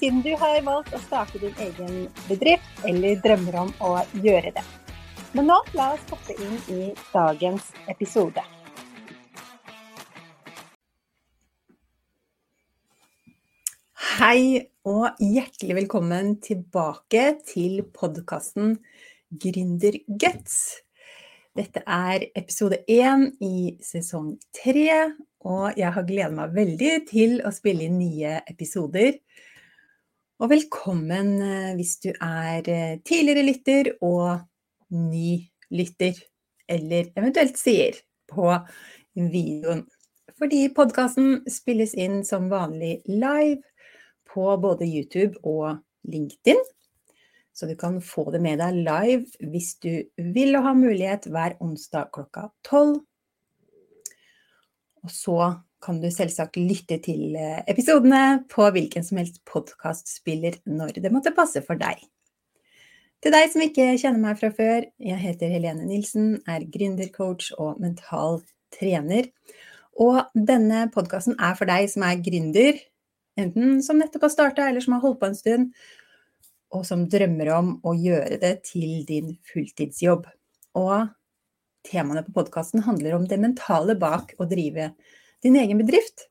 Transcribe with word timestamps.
siden 0.00 0.22
du 0.24 0.30
har 0.40 0.62
valgt 0.64 0.94
å 0.96 1.00
starte 1.04 1.40
din 1.42 1.56
egen 1.60 2.06
bedrift 2.24 2.84
eller 2.88 3.20
drømmer 3.20 3.58
om 3.66 3.72
å 3.84 3.90
gjøre 4.24 4.54
det. 4.56 4.64
Men 5.36 5.50
nå 5.50 5.58
la 5.76 5.90
oss 5.94 6.06
hoppe 6.08 6.34
inn 6.40 6.56
i 6.72 6.80
dagens 7.12 7.68
episode. 7.92 8.42
Hei 14.20 14.72
og 14.88 15.20
hjertelig 15.20 15.76
velkommen 15.82 16.34
tilbake 16.44 17.26
til 17.44 17.82
podkasten 17.92 18.78
Gründerguts. 19.30 20.56
Dette 21.56 21.84
er 21.84 22.24
episode 22.38 22.80
én 22.88 23.28
i 23.44 23.76
sesong 23.84 24.32
tre, 24.56 25.12
og 25.44 25.76
jeg 25.76 25.92
har 25.92 26.08
gledet 26.08 26.36
meg 26.36 26.56
veldig 26.56 26.92
til 27.10 27.40
å 27.44 27.52
spille 27.52 27.88
inn 27.88 28.00
nye 28.00 28.38
episoder. 28.48 29.18
Og 30.40 30.48
velkommen 30.48 31.34
eh, 31.44 31.72
hvis 31.76 31.98
du 32.00 32.14
er 32.14 32.64
eh, 32.64 33.00
tidligere 33.04 33.42
lytter 33.44 33.90
og 34.00 34.38
ny 34.96 35.34
lytter, 35.68 36.16
eller 36.64 37.10
eventuelt 37.12 37.60
sier 37.60 37.98
på 38.30 38.46
videoen. 39.20 39.82
Fordi 40.40 40.62
podkasten 40.72 41.42
spilles 41.44 41.92
inn 41.92 42.22
som 42.24 42.48
vanlig 42.48 43.02
live 43.04 43.60
på 44.32 44.46
både 44.64 44.88
YouTube 44.88 45.36
og 45.44 45.82
LinkedIn. 46.08 46.64
Så 47.52 47.68
du 47.68 47.76
kan 47.76 48.00
få 48.00 48.30
det 48.32 48.40
med 48.40 48.62
deg 48.62 48.80
live 48.80 49.50
hvis 49.52 49.74
du 49.84 49.92
vil 50.32 50.56
og 50.56 50.70
har 50.70 50.80
mulighet 50.80 51.28
hver 51.28 51.58
onsdag 51.60 52.14
klokka 52.16 52.48
tolv. 52.64 53.02
Og 55.04 55.12
så 55.12 55.36
kan 55.80 56.00
du 56.00 56.08
selvsagt 56.12 56.58
lytte 56.60 57.00
til 57.04 57.36
eh, 57.38 57.60
episodene 57.70 58.42
på 58.52 58.68
hvilken 58.74 59.04
som 59.06 59.20
helst 59.20 59.40
podkastspiller 59.48 60.60
når 60.68 61.00
det 61.00 61.12
måtte 61.12 61.34
passe 61.36 61.62
for 61.64 61.80
deg. 61.80 62.02
Til 63.20 63.34
deg 63.34 63.50
som 63.52 63.64
ikke 63.64 63.86
kjenner 64.00 64.20
meg 64.22 64.38
fra 64.40 64.48
før, 64.56 64.86
jeg 64.96 65.20
heter 65.20 65.52
Helene 65.52 65.84
Nilsen, 65.84 66.38
er 66.48 66.64
gründercoach 66.72 67.50
og 67.60 67.80
mental 67.82 68.40
trener. 68.72 69.28
Og 70.00 70.22
denne 70.34 70.86
podkasten 70.94 71.36
er 71.36 71.56
for 71.58 71.68
deg 71.68 71.90
som 71.92 72.06
er 72.06 72.20
gründer, 72.24 72.78
enten 73.40 73.80
som 73.84 74.00
nettopp 74.00 74.24
har 74.24 74.32
starta 74.32 74.68
eller 74.68 74.84
som 74.84 74.96
har 74.96 75.04
holdt 75.04 75.20
på 75.20 75.28
en 75.28 75.36
stund, 75.36 75.72
og 76.72 76.84
som 76.86 77.04
drømmer 77.12 77.50
om 77.56 77.72
å 77.84 77.92
gjøre 77.98 78.38
det 78.40 78.54
til 78.70 79.02
din 79.08 79.34
fulltidsjobb. 79.50 80.24
Og 80.80 81.10
temaene 81.84 82.24
på 82.24 82.34
podkasten 82.36 82.84
handler 82.86 83.18
om 83.18 83.26
det 83.28 83.40
mentale 83.42 83.96
bak 84.00 84.36
å 84.40 84.48
drive 84.48 84.92
din 85.44 85.56
egen 85.60 85.80
bedrift. 85.80 86.26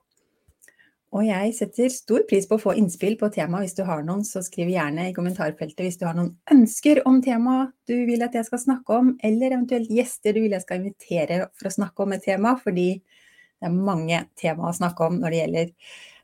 Og 1.09 1.23
jeg 1.25 1.53
setter 1.57 1.89
stor 1.89 2.21
pris 2.29 2.45
på 2.45 2.59
å 2.59 2.61
få 2.61 2.75
innspill 2.77 3.15
på 3.17 3.31
temaet. 3.33 3.65
Hvis 3.65 3.79
du 3.79 3.81
har 3.87 4.03
noen, 4.05 4.21
så 4.27 4.43
skriv 4.45 4.69
gjerne 4.69 5.07
i 5.09 5.15
kommentarfeltet 5.15 5.81
hvis 5.81 5.97
du 5.97 6.05
har 6.05 6.17
noen 6.17 6.35
ønsker 6.53 7.01
om 7.09 7.17
temaet 7.25 7.73
du 7.89 7.95
vil 8.05 8.21
at 8.25 8.37
jeg 8.37 8.45
skal 8.45 8.61
snakke 8.61 8.99
om, 8.99 9.15
eller 9.25 9.55
eventuelt 9.55 9.89
gjester 9.89 10.37
du 10.37 10.43
vil 10.43 10.53
jeg 10.53 10.65
skal 10.67 10.83
invitere 10.83 11.41
for 11.57 11.71
å 11.71 11.73
snakke 11.79 12.05
om 12.05 12.13
et 12.13 12.25
tema, 12.27 12.53
fordi 12.61 12.91
det 12.99 13.67
er 13.67 13.73
mange 13.73 14.21
tema 14.39 14.69
å 14.69 14.77
snakke 14.77 15.09
om 15.09 15.17
når 15.23 15.33
det 15.33 15.41
gjelder 15.41 15.73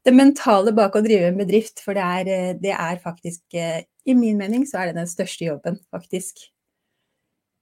det 0.05 0.13
mentale 0.13 0.73
bak 0.77 0.93
å 0.95 1.01
drive 1.01 1.31
en 1.31 1.41
bedrift. 1.41 1.81
For 1.81 1.97
det 1.97 2.05
er, 2.05 2.59
det 2.61 2.75
er 2.77 3.01
faktisk, 3.01 3.41
eh, 3.57 3.87
i 4.05 4.13
min 4.13 4.37
mening, 4.37 4.67
så 4.69 4.83
er 4.83 4.91
det 4.91 4.99
den 5.01 5.09
største 5.09 5.49
jobben, 5.49 5.81
faktisk 5.89 6.45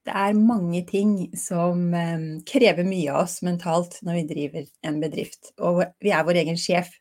det 0.03 0.13
er 0.19 0.35
mange 0.35 0.81
ting 0.87 1.13
som 1.39 1.93
eh, 1.95 2.25
krever 2.47 2.85
mye 2.87 3.11
av 3.13 3.23
oss 3.23 3.37
mentalt 3.45 3.99
når 4.03 4.19
vi 4.19 4.23
driver 4.33 4.65
en 4.83 4.99
bedrift. 5.03 5.53
Og 5.63 5.83
vi 6.03 6.11
er 6.11 6.25
vår 6.27 6.41
egen 6.43 6.59
sjef. 6.59 6.91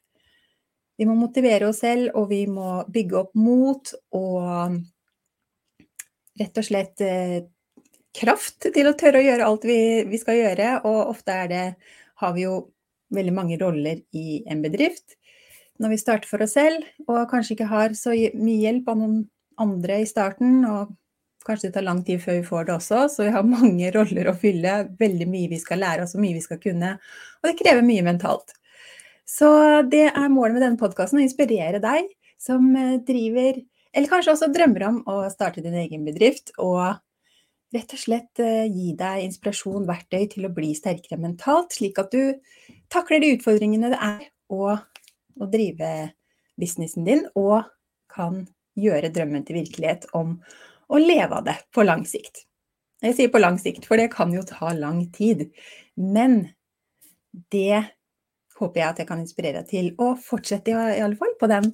Vi 1.01 1.09
må 1.09 1.17
motivere 1.19 1.67
oss 1.71 1.81
selv, 1.83 2.12
og 2.15 2.29
vi 2.31 2.45
må 2.47 2.83
bygge 2.93 3.19
opp 3.25 3.33
mot 3.35 3.95
og 4.15 4.77
rett 6.39 6.62
og 6.62 6.69
slett 6.69 7.03
eh, 7.03 7.41
kraft 8.15 8.69
til 8.69 8.89
å 8.89 8.95
tørre 8.99 9.19
å 9.19 9.27
gjøre 9.27 9.49
alt 9.49 9.67
vi, 9.67 9.81
vi 10.07 10.21
skal 10.21 10.39
gjøre. 10.39 10.71
Og 10.87 11.17
ofte 11.17 11.41
det, 11.51 11.67
har 12.23 12.37
vi 12.37 12.47
jo 12.47 12.57
veldig 13.12 13.35
mange 13.35 13.59
roller 13.61 13.99
i 14.15 14.43
en 14.49 14.62
bedrift 14.65 15.19
når 15.83 15.97
vi 15.97 15.99
starter 15.99 16.29
for 16.31 16.45
oss 16.45 16.53
selv, 16.55 16.85
og 17.09 17.25
kanskje 17.33 17.57
ikke 17.57 17.67
har 17.73 17.95
så 17.99 18.12
mye 18.15 18.61
hjelp 18.61 18.91
av 18.93 19.01
noen 19.01 19.23
andre 19.59 19.97
i 20.05 20.07
starten. 20.07 20.61
og 20.69 20.93
Kanskje 21.47 21.69
det 21.69 21.77
tar 21.77 21.87
lang 21.87 22.03
tid 22.07 22.23
før 22.23 22.39
vi 22.39 22.47
får 22.47 22.67
det 22.69 22.75
også, 22.77 23.05
så 23.11 23.27
vi 23.27 23.35
har 23.35 23.47
mange 23.47 23.91
roller 23.97 24.31
å 24.31 24.39
fylle. 24.39 24.79
Veldig 25.01 25.29
mye 25.31 25.53
vi 25.53 25.61
skal 25.63 25.83
lære 25.83 26.07
oss, 26.07 26.17
og 26.17 26.25
mye 26.25 26.39
vi 26.39 26.45
skal 26.45 26.61
kunne. 26.63 26.97
Og 27.43 27.51
det 27.51 27.59
krever 27.61 27.87
mye 27.87 28.05
mentalt. 28.07 28.55
Så 29.29 29.49
det 29.89 30.09
er 30.11 30.33
målet 30.33 30.57
med 30.57 30.65
denne 30.67 30.81
podkasten, 30.81 31.21
å 31.21 31.25
inspirere 31.25 31.81
deg 31.83 32.11
som 32.43 32.67
eh, 32.77 32.99
driver, 33.07 33.61
eller 33.93 34.11
kanskje 34.11 34.35
også 34.35 34.51
drømmer 34.53 34.87
om 34.89 35.01
å 35.11 35.17
starte 35.33 35.65
din 35.65 35.77
egen 35.79 36.07
bedrift. 36.09 36.55
Og 36.63 36.83
rett 37.73 37.95
og 37.97 38.01
slett 38.01 38.43
eh, 38.43 38.67
gi 38.69 38.93
deg 38.99 39.27
inspirasjon, 39.27 39.87
verktøy 39.89 40.27
til 40.35 40.49
å 40.49 40.55
bli 40.55 40.73
sterkere 40.77 41.21
mentalt, 41.23 41.77
slik 41.77 42.01
at 42.03 42.13
du 42.13 42.35
takler 42.93 43.23
de 43.23 43.35
utfordringene 43.37 43.93
det 43.95 44.01
er 44.03 44.27
å, 44.53 44.75
å 44.77 45.49
drive 45.53 45.93
businessen 46.61 47.07
din, 47.09 47.25
og 47.39 47.63
kan 48.13 48.45
gjøre 48.79 49.13
drømmen 49.13 49.45
til 49.49 49.61
virkelighet 49.61 50.07
om 50.17 50.37
og 50.93 51.03
leve 51.03 51.39
av 51.41 51.47
det 51.49 51.57
på 51.75 51.85
lang 51.87 52.05
sikt. 52.09 52.45
Jeg 53.03 53.17
sier 53.19 53.33
på 53.33 53.41
lang 53.43 53.59
sikt, 53.59 53.87
for 53.89 53.99
det 53.99 54.13
kan 54.13 54.31
jo 54.35 54.45
ta 54.47 54.71
lang 54.77 55.07
tid. 55.15 55.49
Men 55.97 56.53
det 57.51 57.83
håper 58.61 58.79
jeg 58.79 58.89
at 58.89 59.01
jeg 59.01 59.09
kan 59.09 59.23
inspirere 59.23 59.63
deg 59.63 59.71
til 59.73 59.89
å 60.03 60.13
fortsette 60.21 60.71
i 60.71 61.01
alle 61.03 61.19
fall 61.19 61.33
på 61.41 61.49
den 61.51 61.73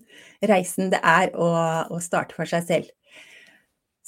reisen 0.49 0.93
det 0.93 1.03
er 1.03 1.34
å, 1.37 1.49
å 1.93 1.99
starte 2.01 2.37
for 2.39 2.49
seg 2.49 2.65
selv. 2.69 2.95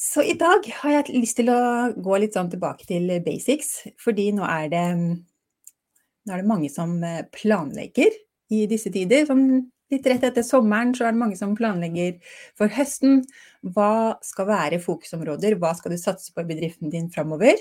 Så 0.01 0.25
i 0.25 0.37
dag 0.39 0.65
har 0.81 0.95
jeg 0.95 1.19
lyst 1.19 1.37
til 1.43 1.51
å 1.53 1.91
gå 1.93 2.23
litt 2.23 2.39
sånn 2.39 2.49
tilbake 2.49 2.87
til 2.89 3.11
basics, 3.25 3.83
fordi 4.01 4.31
nå 4.33 4.47
er 4.49 4.71
det, 4.73 4.85
nå 4.97 6.33
er 6.33 6.41
det 6.41 6.49
mange 6.49 6.71
som 6.73 6.95
planlegger 7.37 8.17
i 8.55 8.65
disse 8.71 8.89
tider. 8.95 9.27
Som 9.29 9.43
litt 9.91 10.07
rett 10.07 10.25
etter 10.29 10.45
sommeren 10.47 10.95
så 10.97 11.07
er 11.07 11.15
det 11.15 11.23
mange 11.23 11.39
som 11.39 11.57
planlegger 11.59 12.19
for 12.59 12.73
høsten. 12.73 13.25
Hva 13.63 14.17
skal 14.25 14.49
være 14.51 14.81
fokusområder, 14.83 15.59
hva 15.61 15.75
skal 15.79 15.95
du 15.95 16.01
satse 16.01 16.35
på 16.35 16.45
i 16.45 16.51
bedriften 16.51 16.93
din 16.93 17.11
framover? 17.13 17.59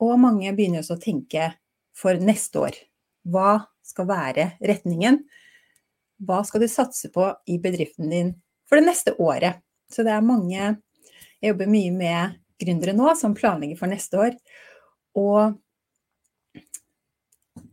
Og 0.00 0.16
mange 0.20 0.52
begynner 0.56 0.82
også 0.82 0.96
å 0.96 1.02
tenke 1.02 1.50
for 1.96 2.16
neste 2.20 2.62
år. 2.62 2.78
Hva 3.28 3.60
skal 3.84 4.08
være 4.08 4.46
retningen? 4.64 5.20
Hva 6.20 6.42
skal 6.48 6.64
du 6.64 6.68
satse 6.68 7.10
på 7.12 7.26
i 7.48 7.58
bedriften 7.60 8.12
din 8.12 8.34
for 8.68 8.80
det 8.80 8.88
neste 8.88 9.16
året? 9.20 9.60
Så 9.90 10.06
det 10.06 10.14
er 10.14 10.24
mange 10.24 10.78
Jeg 11.40 11.54
jobber 11.54 11.70
mye 11.72 11.92
med 11.96 12.34
gründere 12.60 12.92
nå 12.92 13.14
som 13.16 13.32
planlegger 13.32 13.78
for 13.78 13.88
neste 13.88 14.18
år. 14.20 14.34
Og 15.16 15.54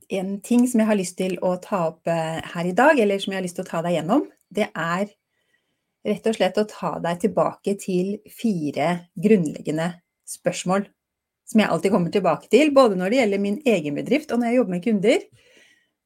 en 0.10 0.38
ting 0.42 0.68
som 0.68 0.82
jeg 0.82 0.90
har 0.90 1.00
lyst 1.00 1.18
til 1.20 1.38
å 1.44 1.56
ta 1.62 1.88
opp 1.92 2.08
eh, 2.12 2.40
her 2.54 2.68
i 2.70 2.76
dag, 2.76 3.00
eller 3.00 3.20
som 3.20 3.34
jeg 3.34 3.42
har 3.42 3.46
lyst 3.46 3.58
til 3.60 3.66
å 3.66 3.72
ta 3.72 3.82
deg 3.86 3.98
gjennom, 3.98 4.28
det 4.54 4.70
er 4.72 5.10
rett 6.08 6.30
og 6.30 6.38
slett 6.38 6.60
å 6.62 6.68
ta 6.70 6.94
deg 7.04 7.20
tilbake 7.26 7.76
til 7.82 8.14
fire 8.32 8.94
grunnleggende 9.20 9.90
spørsmål. 10.28 10.88
Som 11.48 11.64
jeg 11.64 11.72
alltid 11.72 11.94
kommer 11.94 12.12
tilbake 12.12 12.50
til, 12.52 12.72
både 12.76 12.98
når 13.00 13.12
det 13.12 13.20
gjelder 13.22 13.44
min 13.44 13.60
egen 13.68 14.00
bedrift 14.00 14.32
og 14.32 14.42
når 14.42 14.50
jeg 14.50 14.60
jobber 14.60 14.76
med 14.76 14.84
kunder. 14.84 15.28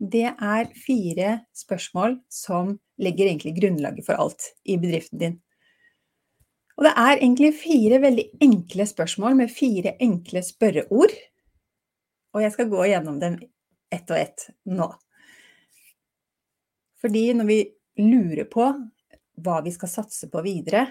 Det 0.01 0.27
er 0.29 0.73
fire 0.81 1.31
spørsmål 1.57 2.17
som 2.29 2.75
legger 3.01 3.29
egentlig 3.29 3.55
grunnlaget 3.57 4.05
for 4.05 4.21
alt 4.21 4.51
i 4.65 4.77
bedriften 4.81 5.21
din. 5.21 5.39
Og 6.77 6.87
det 6.87 6.93
er 6.97 7.19
egentlig 7.19 7.51
fire 7.57 7.99
veldig 8.01 8.25
enkle 8.41 8.85
spørsmål 8.89 9.35
med 9.37 9.53
fire 9.53 9.93
enkle 10.01 10.41
spørreord. 10.45 11.13
Og 12.33 12.41
jeg 12.41 12.53
skal 12.55 12.69
gå 12.71 12.87
gjennom 12.89 13.19
dem 13.21 13.37
ett 13.91 14.11
og 14.11 14.17
ett 14.17 14.47
nå. 14.71 14.87
Fordi 17.01 17.23
når 17.37 17.49
vi 17.49 17.59
lurer 18.01 18.47
på 18.49 18.67
hva 19.41 19.61
vi 19.65 19.73
skal 19.73 19.89
satse 19.89 20.29
på 20.29 20.43
videre 20.45 20.85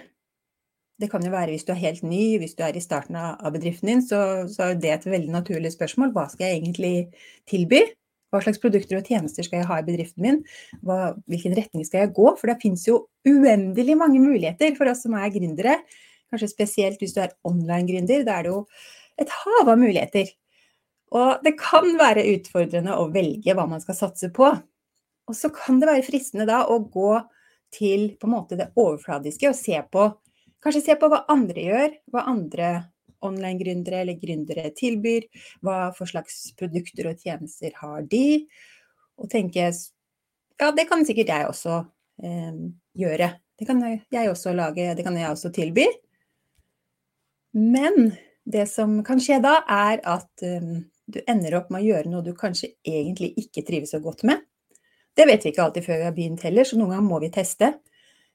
Det 0.99 1.07
kan 1.09 1.23
jo 1.23 1.31
være 1.33 1.53
hvis 1.53 1.63
du 1.65 1.71
er 1.73 1.81
helt 1.81 2.03
ny, 2.05 2.37
hvis 2.37 2.53
du 2.57 2.61
er 2.65 2.75
i 2.77 2.83
starten 2.83 3.15
av 3.17 3.47
bedriften 3.55 3.89
din, 3.89 4.03
så, 4.05 4.45
så 4.45 4.67
er 4.69 4.75
det 4.77 4.91
et 4.93 5.07
veldig 5.09 5.31
naturlig 5.33 5.71
spørsmål. 5.73 6.11
Hva 6.13 6.27
skal 6.29 6.45
jeg 6.45 6.59
egentlig 6.59 6.91
tilby? 7.49 7.79
Hva 8.29 8.43
slags 8.45 8.61
produkter 8.61 8.99
og 8.99 9.09
tjenester 9.09 9.47
skal 9.47 9.63
jeg 9.63 9.67
ha 9.71 9.79
i 9.81 9.87
bedriften 9.87 10.21
min? 10.27 10.37
Hva, 10.85 11.15
hvilken 11.25 11.55
retning 11.57 11.87
skal 11.87 12.05
jeg 12.05 12.13
gå? 12.19 12.27
For 12.37 12.51
det 12.51 12.59
finnes 12.61 12.85
jo 12.85 12.99
uendelig 13.25 13.97
mange 13.97 14.21
muligheter 14.21 14.77
for 14.77 14.91
oss 14.93 15.01
som 15.07 15.17
er 15.17 15.33
gründere. 15.33 15.79
Kanskje 16.29 16.51
spesielt 16.53 17.01
hvis 17.01 17.17
du 17.17 17.23
er 17.25 17.33
online-gründer. 17.49 18.21
Da 18.27 18.37
er 18.37 18.45
det 18.45 18.53
jo 18.53 18.61
et 19.25 19.33
hav 19.41 19.73
av 19.73 19.81
muligheter. 19.81 20.31
Og 21.11 21.43
det 21.43 21.57
kan 21.59 21.89
være 21.99 22.27
utfordrende 22.35 22.95
å 22.95 23.09
velge 23.11 23.55
hva 23.57 23.67
man 23.67 23.83
skal 23.83 23.97
satse 23.97 24.31
på. 24.33 24.47
Og 25.27 25.37
så 25.37 25.51
kan 25.53 25.79
det 25.81 25.89
være 25.89 26.05
fristende 26.07 26.47
da 26.47 26.63
å 26.71 26.79
gå 26.83 27.13
til 27.71 28.13
på 28.19 28.27
en 28.27 28.35
måte 28.35 28.57
det 28.59 28.71
overfladiske 28.79 29.51
og 29.51 29.57
se 29.57 29.79
på 29.91 30.11
Kanskje 30.61 30.83
se 30.85 30.93
på 31.01 31.07
hva 31.09 31.23
andre 31.33 31.61
gjør, 31.65 31.93
hva 32.13 32.21
andre 32.29 32.67
online-gründere 33.25 34.03
eller 34.03 34.19
gründere 34.21 34.69
tilbyr, 34.77 35.23
hva 35.65 35.87
for 35.97 36.09
slags 36.09 36.51
produkter 36.53 37.09
og 37.09 37.23
tjenester 37.23 37.73
har 37.79 38.05
de, 38.11 38.45
og 39.17 39.29
tenke 39.31 39.71
ja, 39.71 40.69
det 40.77 40.85
kan 40.89 41.01
sikkert 41.07 41.31
jeg 41.33 41.47
også 41.49 41.79
eh, 42.21 42.59
gjøre. 43.01 43.31
Det 43.57 43.65
kan 43.69 43.81
jeg 43.81 44.29
også 44.29 44.53
lage, 44.53 44.91
det 44.97 45.05
kan 45.05 45.17
jeg 45.17 45.33
også 45.33 45.49
tilby. 45.53 45.87
Men 47.57 48.13
det 48.45 48.67
som 48.69 48.99
kan 49.05 49.21
skje 49.21 49.39
da, 49.41 49.59
er 49.65 50.01
at 50.05 50.45
um, 50.45 50.83
du 51.11 51.19
ender 51.29 51.57
opp 51.59 51.69
med 51.73 51.83
å 51.83 51.89
gjøre 51.89 52.11
noe 52.11 52.25
du 52.25 52.31
kanskje 52.37 52.73
egentlig 52.87 53.33
ikke 53.39 53.65
trives 53.67 53.93
så 53.95 54.01
godt 54.03 54.23
med. 54.27 54.41
Det 55.17 55.27
vet 55.27 55.43
vi 55.43 55.51
ikke 55.51 55.65
alltid 55.65 55.85
før 55.85 55.99
vi 55.99 56.07
har 56.07 56.15
begynt 56.15 56.43
heller, 56.47 56.67
så 56.67 56.77
noen 56.79 56.93
ganger 56.93 57.07
må 57.07 57.19
vi 57.23 57.31
teste. 57.33 57.73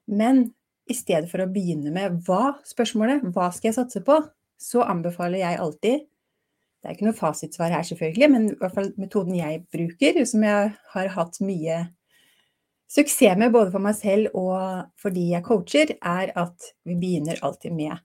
Men 0.06 0.44
i 0.86 0.94
stedet 0.94 1.30
for 1.30 1.42
å 1.42 1.48
begynne 1.50 1.90
med 1.94 2.20
hva, 2.26 2.56
spørsmålet, 2.66 3.24
hva 3.34 3.48
skal 3.54 3.70
jeg 3.70 3.78
satse 3.78 4.02
på, 4.06 4.20
så 4.60 4.84
anbefaler 4.86 5.42
jeg 5.42 5.58
alltid 5.60 6.06
Det 6.80 6.92
er 6.92 6.94
ikke 6.94 7.06
noe 7.08 7.18
fasitsvar 7.18 7.72
her, 7.74 7.82
selvfølgelig, 7.88 8.26
men 8.30 8.44
i 8.52 8.56
hvert 8.60 8.74
fall 8.76 8.92
metoden 9.00 9.34
jeg 9.34 9.64
bruker, 9.74 10.20
som 10.28 10.44
jeg 10.46 10.68
har 10.92 11.08
hatt 11.16 11.40
mye 11.42 11.78
suksess 12.86 13.38
med 13.40 13.50
både 13.56 13.72
for 13.74 13.82
meg 13.82 13.96
selv 13.98 14.36
og 14.38 14.86
fordi 15.02 15.32
jeg 15.32 15.44
coacher, 15.48 15.96
er 15.98 16.30
at 16.38 16.68
vi 16.86 16.94
begynner 16.94 17.42
alltid 17.42 17.74
med 17.74 17.96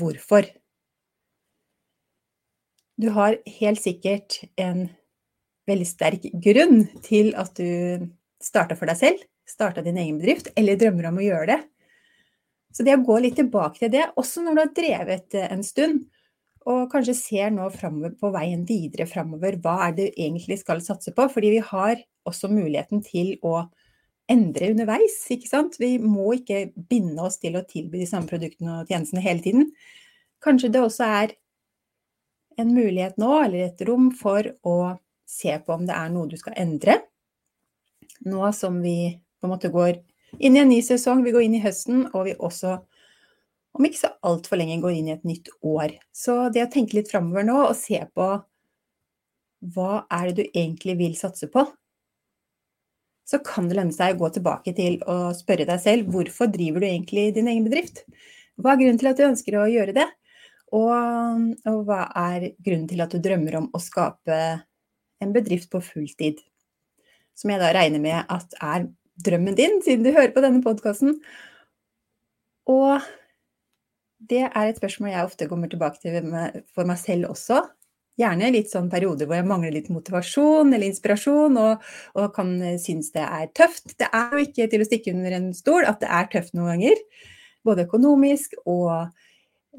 hvorfor. 0.00 0.48
Du 3.00 3.08
har 3.14 3.36
helt 3.58 3.82
sikkert 3.82 4.38
en 4.60 4.86
veldig 5.68 5.86
sterk 5.88 6.26
grunn 6.44 6.84
til 7.02 7.32
at 7.40 7.56
du 7.58 8.10
starta 8.44 8.76
for 8.78 8.90
deg 8.90 9.00
selv, 9.00 9.22
starta 9.48 9.82
din 9.84 9.98
egen 10.00 10.18
bedrift, 10.20 10.50
eller 10.56 10.78
drømmer 10.78 11.08
om 11.10 11.20
å 11.20 11.24
gjøre 11.24 11.48
det. 11.50 11.60
Så 12.74 12.86
det 12.86 12.96
å 12.96 13.04
gå 13.06 13.20
litt 13.22 13.38
tilbake 13.38 13.80
til 13.80 13.92
det, 13.94 14.08
også 14.18 14.42
når 14.42 14.54
du 14.54 14.62
har 14.62 14.74
drevet 14.76 15.36
eh, 15.38 15.50
en 15.54 15.62
stund, 15.66 16.04
og 16.64 16.88
kanskje 16.92 17.14
ser 17.18 17.50
nå 17.52 17.66
fremover, 17.74 18.14
på 18.18 18.30
veien 18.34 18.64
videre 18.66 19.06
framover, 19.06 19.58
hva 19.62 19.76
er 19.88 19.96
det 19.96 20.06
du 20.06 20.20
egentlig 20.24 20.58
skal 20.62 20.80
satse 20.84 21.12
på? 21.14 21.26
Fordi 21.30 21.50
vi 21.58 21.60
har 21.60 22.00
også 22.24 22.48
muligheten 22.48 23.02
til 23.04 23.34
å 23.44 23.66
endre 24.32 24.70
underveis, 24.72 25.18
ikke 25.34 25.50
sant. 25.50 25.76
Vi 25.80 25.98
må 26.00 26.38
ikke 26.38 26.70
binde 26.88 27.26
oss 27.26 27.36
til 27.42 27.58
å 27.58 27.66
tilby 27.68 28.00
de 28.00 28.08
samme 28.08 28.30
produktene 28.30 28.80
og 28.80 28.88
tjenestene 28.88 29.22
hele 29.24 29.44
tiden. 29.44 29.68
Kanskje 30.44 30.72
det 30.72 30.80
også 30.80 31.10
er 31.20 31.36
en 32.60 32.72
mulighet 32.74 33.18
nå, 33.20 33.30
eller 33.44 33.68
et 33.68 33.84
rom, 33.88 34.10
for 34.14 34.46
å 34.66 34.76
se 35.28 35.54
på 35.64 35.74
om 35.74 35.84
det 35.88 35.96
er 35.96 36.10
noe 36.12 36.30
du 36.30 36.36
skal 36.40 36.56
endre. 36.60 37.00
Nå 38.28 38.50
som 38.56 38.80
vi 38.84 39.14
på 39.40 39.48
en 39.48 39.54
måte 39.54 39.72
går 39.72 39.98
inn 40.38 40.56
i 40.56 40.62
en 40.62 40.70
ny 40.70 40.80
sesong. 40.84 41.22
Vi 41.24 41.34
går 41.34 41.46
inn 41.46 41.58
i 41.58 41.62
høsten, 41.64 42.06
og 42.12 42.28
vi 42.28 42.34
også, 42.38 42.78
om 43.74 43.86
ikke 43.86 44.02
så 44.04 44.12
altfor 44.26 44.60
lenge, 44.60 44.80
går 44.82 44.98
inn 44.98 45.10
i 45.10 45.16
et 45.16 45.28
nytt 45.28 45.50
år. 45.66 45.96
Så 46.14 46.48
det 46.54 46.64
å 46.64 46.72
tenke 46.72 46.98
litt 46.98 47.12
framover 47.12 47.46
nå 47.46 47.60
og 47.66 47.78
se 47.78 48.00
på 48.14 48.28
hva 49.74 50.04
er 50.12 50.28
det 50.28 50.36
du 50.36 50.58
egentlig 50.60 50.98
vil 50.98 51.14
satse 51.16 51.48
på, 51.52 51.64
så 53.24 53.40
kan 53.40 53.70
det 53.70 53.78
lønne 53.78 53.94
seg 53.96 54.14
å 54.14 54.20
gå 54.20 54.28
tilbake 54.34 54.74
til 54.76 54.98
å 55.08 55.32
spørre 55.36 55.64
deg 55.68 55.80
selv 55.80 56.10
hvorfor 56.12 56.50
driver 56.52 56.84
du 56.84 56.88
egentlig 56.90 57.30
din 57.36 57.48
egen 57.48 57.64
bedrift? 57.64 58.02
Hva 58.60 58.74
er 58.74 58.82
grunnen 58.82 59.00
til 59.00 59.08
at 59.10 59.18
du 59.20 59.24
ønsker 59.24 59.56
å 59.56 59.70
gjøre 59.70 59.94
det? 59.96 60.04
Og, 60.74 61.44
og 61.70 61.80
hva 61.86 62.00
er 62.18 62.50
grunnen 62.58 62.88
til 62.90 63.02
at 63.04 63.14
du 63.14 63.20
drømmer 63.22 63.60
om 63.60 63.70
å 63.70 63.82
skape 63.82 64.38
en 65.22 65.34
bedrift 65.34 65.70
på 65.70 65.82
fulltid? 65.84 66.42
Som 67.38 67.52
jeg 67.52 67.62
da 67.62 67.70
regner 67.74 68.02
med 68.02 68.30
at 68.30 68.56
er 68.62 68.88
drømmen 69.24 69.56
din, 69.58 69.80
siden 69.84 70.06
du 70.06 70.10
hører 70.14 70.34
på 70.34 70.42
denne 70.42 70.62
podkasten. 70.64 71.20
Og 72.70 73.04
det 74.24 74.46
er 74.48 74.66
et 74.66 74.78
spørsmål 74.80 75.12
jeg 75.12 75.28
ofte 75.28 75.48
kommer 75.50 75.70
tilbake 75.70 76.00
til 76.02 76.30
for 76.74 76.88
meg 76.88 77.00
selv 77.00 77.30
også. 77.34 77.60
Gjerne 78.18 78.52
litt 78.54 78.70
sånn 78.70 78.88
perioder 78.90 79.26
hvor 79.26 79.40
jeg 79.40 79.46
mangler 79.48 79.74
litt 79.74 79.90
motivasjon 79.90 80.70
eller 80.70 80.86
inspirasjon 80.86 81.58
og, 81.58 81.82
og 82.14 82.28
kan 82.36 82.52
synes 82.78 83.10
det 83.14 83.24
er 83.26 83.50
tøft. 83.58 83.96
Det 83.98 84.06
er 84.06 84.36
jo 84.36 84.44
ikke 84.46 84.68
til 84.70 84.84
å 84.84 84.88
stikke 84.88 85.14
under 85.14 85.34
en 85.34 85.48
stol 85.56 85.86
at 85.86 85.98
det 86.02 86.10
er 86.14 86.30
tøft 86.32 86.54
noen 86.54 86.76
ganger. 86.76 87.02
Både 87.66 87.86
økonomisk 87.88 88.54
og 88.70 89.10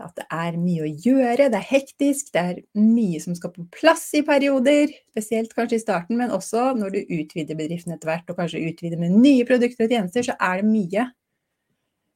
at 0.03 0.15
det 0.17 0.25
er 0.33 0.57
mye 0.59 0.85
å 0.85 0.89
gjøre, 0.89 1.49
det 1.51 1.59
er 1.59 1.67
hektisk, 1.69 2.31
det 2.35 2.41
er 2.41 2.61
mye 2.79 3.19
som 3.23 3.35
skal 3.37 3.53
på 3.53 3.65
plass 3.75 4.03
i 4.17 4.23
perioder. 4.27 4.91
Spesielt 5.15 5.53
kanskje 5.55 5.79
i 5.79 5.83
starten, 5.83 6.17
men 6.19 6.33
også 6.35 6.73
når 6.77 6.95
du 6.95 7.13
utvider 7.19 7.57
bedriften 7.57 7.95
etter 7.95 8.11
hvert, 8.11 8.29
og 8.31 8.39
kanskje 8.39 8.63
utvider 8.67 9.01
med 9.01 9.15
nye 9.15 9.45
produkter 9.47 9.87
og 9.87 9.95
tjenester, 9.95 10.27
så 10.27 10.37
er 10.39 10.61
det 10.61 10.69
mye. 10.71 11.07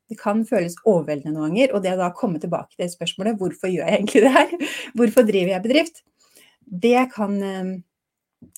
Det 0.09 0.17
kan 0.19 0.41
føles 0.49 0.79
overveldende 0.83 1.35
noen 1.35 1.53
ganger, 1.53 1.75
og 1.75 1.85
det 1.85 1.93
å 1.95 2.01
da 2.01 2.09
komme 2.17 2.41
tilbake 2.41 2.75
til 2.75 2.89
spørsmålet 2.91 3.37
hvorfor 3.39 3.71
gjør 3.71 3.85
jeg 3.85 3.99
egentlig 3.99 4.25
det 4.25 4.35
her, 4.35 4.55
hvorfor 4.97 5.27
driver 5.27 5.55
jeg 5.55 5.65
bedrift, 5.67 6.03
det 6.69 7.05
kan 7.13 7.37
eh, 7.45 7.75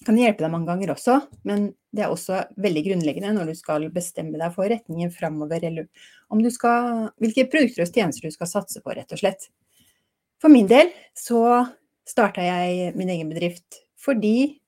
kan 0.06 0.18
hjelpe 0.18 0.44
deg 0.44 0.52
mange 0.54 0.70
ganger 0.70 0.94
også, 0.94 1.18
men 1.48 1.72
det 1.94 2.06
er 2.06 2.14
også 2.14 2.44
veldig 2.62 2.84
grunnleggende 2.86 3.34
når 3.36 3.52
du 3.52 3.58
skal 3.58 3.88
bestemme 3.94 4.40
deg 4.40 4.54
for 4.56 4.70
retningen 4.70 5.12
framover, 5.14 5.64
eller 5.68 5.88
om 6.32 6.42
du 6.44 6.50
skal, 6.54 7.10
hvilke 7.22 7.48
produkter 7.52 7.86
og 7.86 7.94
tjenester 7.94 8.30
du 8.30 8.36
skal 8.36 8.50
satse 8.50 8.82
på, 8.84 8.94
rett 8.96 9.14
og 9.14 9.22
slett. 9.22 9.50
For 10.42 10.54
min 10.54 10.70
del 10.70 10.90
så 11.18 11.42
starta 12.08 12.46
jeg 12.46 12.96
min 12.98 13.12
egen 13.14 13.30
bedrift 13.30 13.84
fordi 14.02 14.62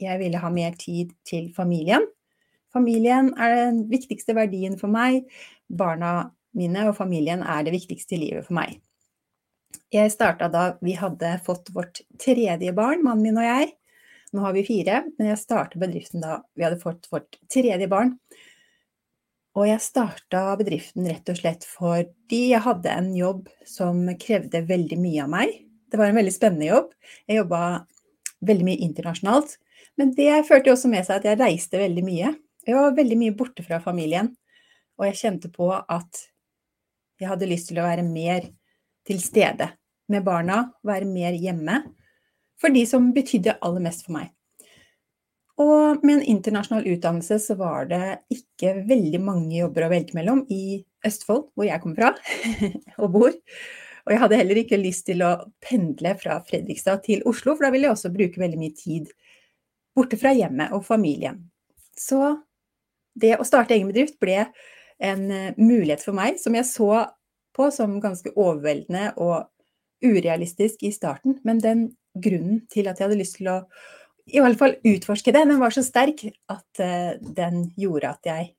jeg 0.00 0.16
ville 0.22 0.40
ha 0.40 0.48
mer 0.52 0.76
tid 0.80 1.10
til 1.28 1.50
familien. 1.52 2.06
Familien 2.72 3.34
er 3.36 3.56
den 3.66 3.82
viktigste 3.90 4.32
verdien 4.36 4.78
for 4.80 4.88
meg. 4.92 5.26
Barna 5.68 6.30
mine 6.56 6.86
og 6.88 6.96
familien 6.96 7.42
er 7.44 7.66
det 7.66 7.74
viktigste 7.74 8.16
i 8.16 8.22
livet 8.24 8.46
for 8.46 8.56
meg. 8.56 8.78
Jeg 9.92 10.12
starta 10.14 10.48
da 10.50 10.64
vi 10.80 10.94
hadde 10.98 11.34
fått 11.44 11.68
vårt 11.74 12.00
tredje 12.22 12.72
barn, 12.74 13.04
mannen 13.04 13.26
min 13.26 13.38
og 13.38 13.46
jeg. 13.46 13.72
Nå 14.30 14.44
har 14.44 14.54
vi 14.54 14.62
fire, 14.62 15.02
men 15.18 15.32
jeg 15.32 15.40
startet 15.40 15.80
bedriften 15.82 16.22
da 16.22 16.38
vi 16.54 16.62
hadde 16.62 16.78
fått 16.82 17.08
vårt 17.10 17.38
tredje 17.50 17.88
barn. 17.90 18.14
Og 19.58 19.66
jeg 19.66 19.82
starta 19.82 20.44
bedriften 20.60 21.08
rett 21.10 21.32
og 21.32 21.40
slett 21.40 21.66
fordi 21.66 22.52
jeg 22.52 22.62
hadde 22.62 22.92
en 22.94 23.10
jobb 23.16 23.48
som 23.66 24.04
krevde 24.22 24.62
veldig 24.68 25.00
mye 25.02 25.24
av 25.24 25.32
meg. 25.32 25.56
Det 25.90 25.98
var 25.98 26.12
en 26.12 26.20
veldig 26.20 26.34
spennende 26.34 26.68
jobb. 26.68 26.92
Jeg 27.26 27.40
jobba 27.40 27.62
veldig 28.46 28.68
mye 28.68 28.84
internasjonalt. 28.86 29.56
Men 29.98 30.14
det 30.14 30.30
førte 30.46 30.70
også 30.72 30.90
med 30.92 31.02
seg 31.08 31.18
at 31.18 31.26
jeg 31.26 31.40
reiste 31.40 31.80
veldig 31.80 32.06
mye. 32.06 32.30
Jeg 32.68 32.78
var 32.78 32.94
veldig 32.94 33.18
mye 33.18 33.34
borte 33.36 33.66
fra 33.66 33.80
familien. 33.82 34.30
Og 35.00 35.08
jeg 35.08 35.18
kjente 35.24 35.50
på 35.50 35.72
at 35.74 36.26
jeg 37.20 37.28
hadde 37.32 37.50
lyst 37.50 37.72
til 37.72 37.82
å 37.82 37.88
være 37.88 38.06
mer 38.06 38.46
til 39.08 39.18
stede 39.20 39.72
med 40.10 40.22
barna, 40.22 40.68
være 40.86 41.08
mer 41.10 41.34
hjemme 41.34 41.82
for 42.60 42.74
de 42.74 42.84
som 42.88 43.10
betydde 43.16 43.58
aller 43.64 43.84
mest 43.84 44.06
for 44.06 44.18
meg. 44.18 44.30
Og 45.60 46.00
med 46.06 46.14
en 46.20 46.28
internasjonal 46.36 46.86
utdannelse 46.94 47.36
så 47.42 47.56
var 47.58 47.90
det 47.90 48.04
ikke 48.32 48.78
veldig 48.88 49.20
mange 49.20 49.58
jobber 49.58 49.86
å 49.86 49.92
velge 49.92 50.16
mellom 50.16 50.44
i 50.48 50.80
Østfold, 51.06 51.50
hvor 51.54 51.68
jeg 51.68 51.82
kommer 51.82 52.00
fra 52.00 52.12
og 53.02 53.12
bor. 53.12 53.34
Og 54.06 54.14
jeg 54.14 54.22
hadde 54.22 54.38
heller 54.40 54.60
ikke 54.62 54.80
lyst 54.80 55.06
til 55.10 55.20
å 55.24 55.34
pendle 55.62 56.14
fra 56.20 56.38
Fredrikstad 56.46 57.04
til 57.04 57.24
Oslo, 57.28 57.54
for 57.54 57.66
da 57.66 57.72
ville 57.74 57.88
jeg 57.88 57.96
også 57.96 58.12
bruke 58.14 58.40
veldig 58.40 58.60
mye 58.60 58.76
tid 58.76 59.10
borte 59.96 60.16
fra 60.20 60.32
hjemmet 60.32 60.72
og 60.76 60.86
familien. 60.86 61.42
Så 61.98 62.38
det 63.20 63.36
å 63.36 63.46
starte 63.46 63.76
egen 63.76 63.90
bedrift 63.90 64.16
ble 64.22 64.46
en 65.00 65.30
eh, 65.32 65.56
mulighet 65.60 66.04
for 66.04 66.16
meg 66.16 66.40
som 66.40 66.56
jeg 66.56 66.68
så 66.68 66.90
på 67.56 67.68
som 67.74 67.98
ganske 68.00 68.32
overveldende 68.36 69.10
og 69.20 69.50
urealistisk 70.04 70.86
i 70.86 70.92
starten, 70.94 71.36
men 71.44 71.60
den 71.60 71.88
grunnen 72.14 72.64
til 72.72 72.88
at 72.90 72.98
jeg 72.98 73.08
hadde 73.08 73.20
lyst 73.20 73.38
til 73.38 73.50
å 73.52 73.58
i 74.30 74.38
hvert 74.42 74.58
fall 74.60 74.76
utforske 74.86 75.32
det, 75.34 75.42
den 75.48 75.58
var 75.58 75.74
så 75.74 75.82
sterk 75.82 76.22
at 76.28 76.82
uh, 76.82 77.16
den 77.18 77.64
gjorde 77.80 78.12
at 78.12 78.28
jeg 78.28 78.50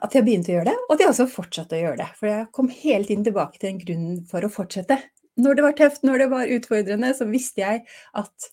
at 0.00 0.14
jeg 0.14 0.24
begynte 0.24 0.52
å 0.52 0.54
gjøre 0.54 0.70
det, 0.70 0.76
og 0.86 0.94
at 0.94 1.02
jeg 1.02 1.10
også 1.10 1.26
fortsatte 1.28 1.76
å 1.76 1.80
gjøre 1.80 1.98
det. 1.98 2.06
For 2.16 2.30
jeg 2.30 2.46
kom 2.56 2.70
hele 2.72 3.08
tiden 3.08 3.24
tilbake 3.26 3.58
til 3.58 3.72
den 3.72 3.80
grunnen 3.82 4.20
for 4.30 4.46
å 4.46 4.52
fortsette. 4.52 4.96
Når 5.40 5.58
det 5.58 5.64
var 5.66 5.76
tøft, 5.76 6.04
når 6.06 6.22
det 6.22 6.28
var 6.30 6.52
utfordrende, 6.56 7.10
så 7.16 7.26
visste 7.28 7.64
jeg 7.64 7.82
at 8.16 8.50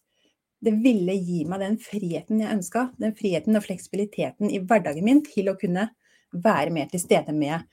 det 0.65 0.73
ville 0.81 1.13
gi 1.13 1.43
meg 1.47 1.61
den 1.61 1.77
friheten 1.81 2.41
jeg 2.41 2.55
ønska. 2.57 2.87
Den 2.99 3.13
friheten 3.17 3.59
og 3.59 3.65
fleksibiliteten 3.67 4.51
i 4.51 4.61
hverdagen 4.63 5.05
min 5.05 5.21
til 5.25 5.51
å 5.51 5.57
kunne 5.59 5.89
være 6.33 6.73
mer 6.73 6.89
til 6.91 7.03
stede 7.03 7.35
med 7.35 7.67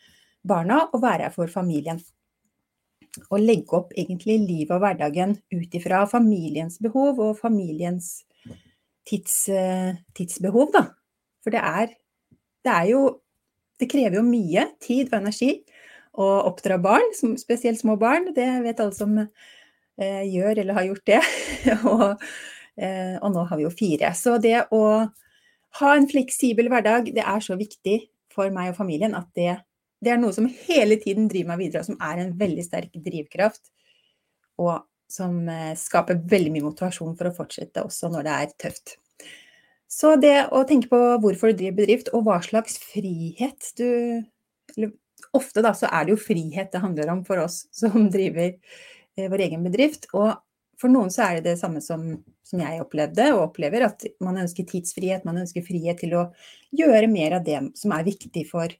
barna 0.46 0.84
og 0.90 1.00
være 1.02 1.26
her 1.26 1.34
for 1.34 1.50
familien 1.50 2.02
å 3.30 3.38
legge 3.38 3.76
opp 3.78 3.92
egentlig 3.96 4.38
livet 4.42 4.74
og 4.74 4.82
hverdagen 4.82 5.36
ut 5.54 5.76
ifra 5.76 6.04
familiens 6.10 6.80
behov 6.82 7.20
og 7.22 7.38
familiens 7.38 8.24
tids, 9.08 9.48
eh, 9.48 9.94
tidsbehov, 10.16 10.72
da. 10.74 10.86
For 11.44 11.54
det 11.54 11.60
er, 11.60 11.94
det 12.64 12.72
er 12.72 12.90
jo 12.94 13.04
Det 13.74 13.88
krever 13.90 14.14
jo 14.14 14.22
mye 14.22 14.62
tid 14.78 15.08
og 15.08 15.16
energi 15.18 15.48
å 16.14 16.26
oppdra 16.46 16.76
barn, 16.78 17.08
spesielt 17.36 17.80
små 17.80 17.96
barn. 17.98 18.28
Det 18.30 18.46
vet 18.62 18.78
alle 18.78 18.94
som 18.94 19.16
eh, 19.18 20.22
gjør 20.30 20.60
eller 20.62 20.78
har 20.78 20.86
gjort 20.86 21.10
det. 21.10 21.18
og, 21.90 22.22
eh, 22.78 23.16
og, 23.18 23.32
nå 23.34 23.42
har 23.50 23.58
vi 23.58 23.66
jo 23.66 23.72
fire. 23.74 24.12
Så 24.14 24.36
det 24.38 24.60
å 24.70 24.84
ha 25.80 25.90
en 25.90 26.06
fleksibel 26.06 26.70
hverdag, 26.70 27.10
det 27.16 27.26
er 27.26 27.42
så 27.42 27.58
viktig 27.58 27.98
for 28.30 28.54
meg 28.54 28.70
og 28.70 28.78
familien 28.78 29.18
at 29.18 29.26
det, 29.34 29.56
det 30.04 30.12
er 30.14 30.20
noe 30.20 30.34
som 30.36 30.48
hele 30.68 30.98
tiden 31.00 31.30
driver 31.30 31.54
meg 31.54 31.66
videre, 31.66 31.84
og 31.84 31.88
som 31.88 32.02
er 32.04 32.20
en 32.22 32.34
veldig 32.38 32.64
sterk 32.66 32.98
drivkraft. 33.04 33.62
Og 34.62 34.84
som 35.10 35.48
eh, 35.48 35.72
skaper 35.78 36.22
veldig 36.30 36.52
mye 36.54 36.66
motivasjon 36.68 37.16
for 37.18 37.28
å 37.28 37.34
fortsette 37.36 37.84
også 37.84 38.10
når 38.12 38.26
det 38.26 38.34
er 38.34 38.54
tøft. 38.66 38.96
Så 39.90 40.14
det 40.18 40.36
å 40.50 40.64
tenke 40.66 40.90
på 40.90 41.00
hvorfor 41.22 41.52
du 41.52 41.60
driver 41.60 41.82
bedrift, 41.82 42.10
og 42.16 42.26
hva 42.26 42.40
slags 42.44 42.80
frihet 42.82 43.74
du 43.78 43.88
Ofte 45.34 45.62
da, 45.64 45.70
så 45.74 45.88
er 45.88 46.04
det 46.04 46.12
jo 46.12 46.20
frihet 46.20 46.68
det 46.70 46.80
handler 46.82 47.08
om 47.10 47.20
for 47.26 47.40
oss 47.42 47.64
som 47.74 48.04
driver 48.14 48.52
eh, 48.52 49.28
vår 49.30 49.44
egen 49.46 49.64
bedrift. 49.66 50.06
Og 50.14 50.28
for 50.78 50.92
noen 50.92 51.10
så 51.10 51.24
er 51.24 51.38
det 51.38 51.48
det 51.48 51.54
samme 51.58 51.80
som, 51.82 52.04
som, 52.46 52.60
jeg 52.60 52.82
opplevde 52.82 53.30
og 53.32 53.48
opplever, 53.48 53.86
at 53.88 54.04
man 54.22 54.38
ønsker 54.42 54.66
tidsfrihet, 54.68 55.24
man 55.26 55.40
ønsker 55.42 55.64
frihet 55.66 55.98
til 56.02 56.14
å 56.18 56.24
gjøre 56.76 57.08
mer 57.10 57.38
av 57.38 57.46
det 57.46 57.60
som 57.78 57.94
er 57.96 58.06
viktig 58.06 58.44
for, 58.50 58.74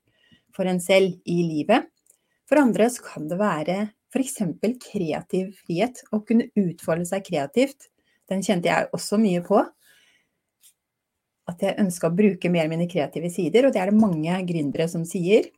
for 0.54 0.68
en 0.70 0.80
selv 0.82 1.18
i 1.24 1.40
livet. 1.46 1.88
For 2.48 2.60
andre 2.60 2.88
så 2.92 3.04
kan 3.04 3.28
det 3.30 3.40
være 3.40 3.78
f.eks. 4.14 4.36
kreativ 4.84 5.54
frihet, 5.64 6.04
å 6.14 6.20
kunne 6.26 6.50
utfolde 6.60 7.08
seg 7.08 7.24
kreativt. 7.26 7.88
Den 8.30 8.44
kjente 8.44 8.70
jeg 8.70 8.90
også 8.94 9.18
mye 9.20 9.42
på 9.44 9.58
at 11.50 11.60
jeg 11.60 11.76
ønska 11.82 12.08
å 12.08 12.16
bruke 12.16 12.48
mer 12.48 12.70
mine 12.72 12.86
kreative 12.88 13.28
sider, 13.32 13.66
og 13.66 13.74
det 13.74 13.82
er 13.82 13.90
det 13.90 14.00
mange 14.00 14.36
gründere 14.48 14.86
som 14.88 15.02
sier. 15.08 15.50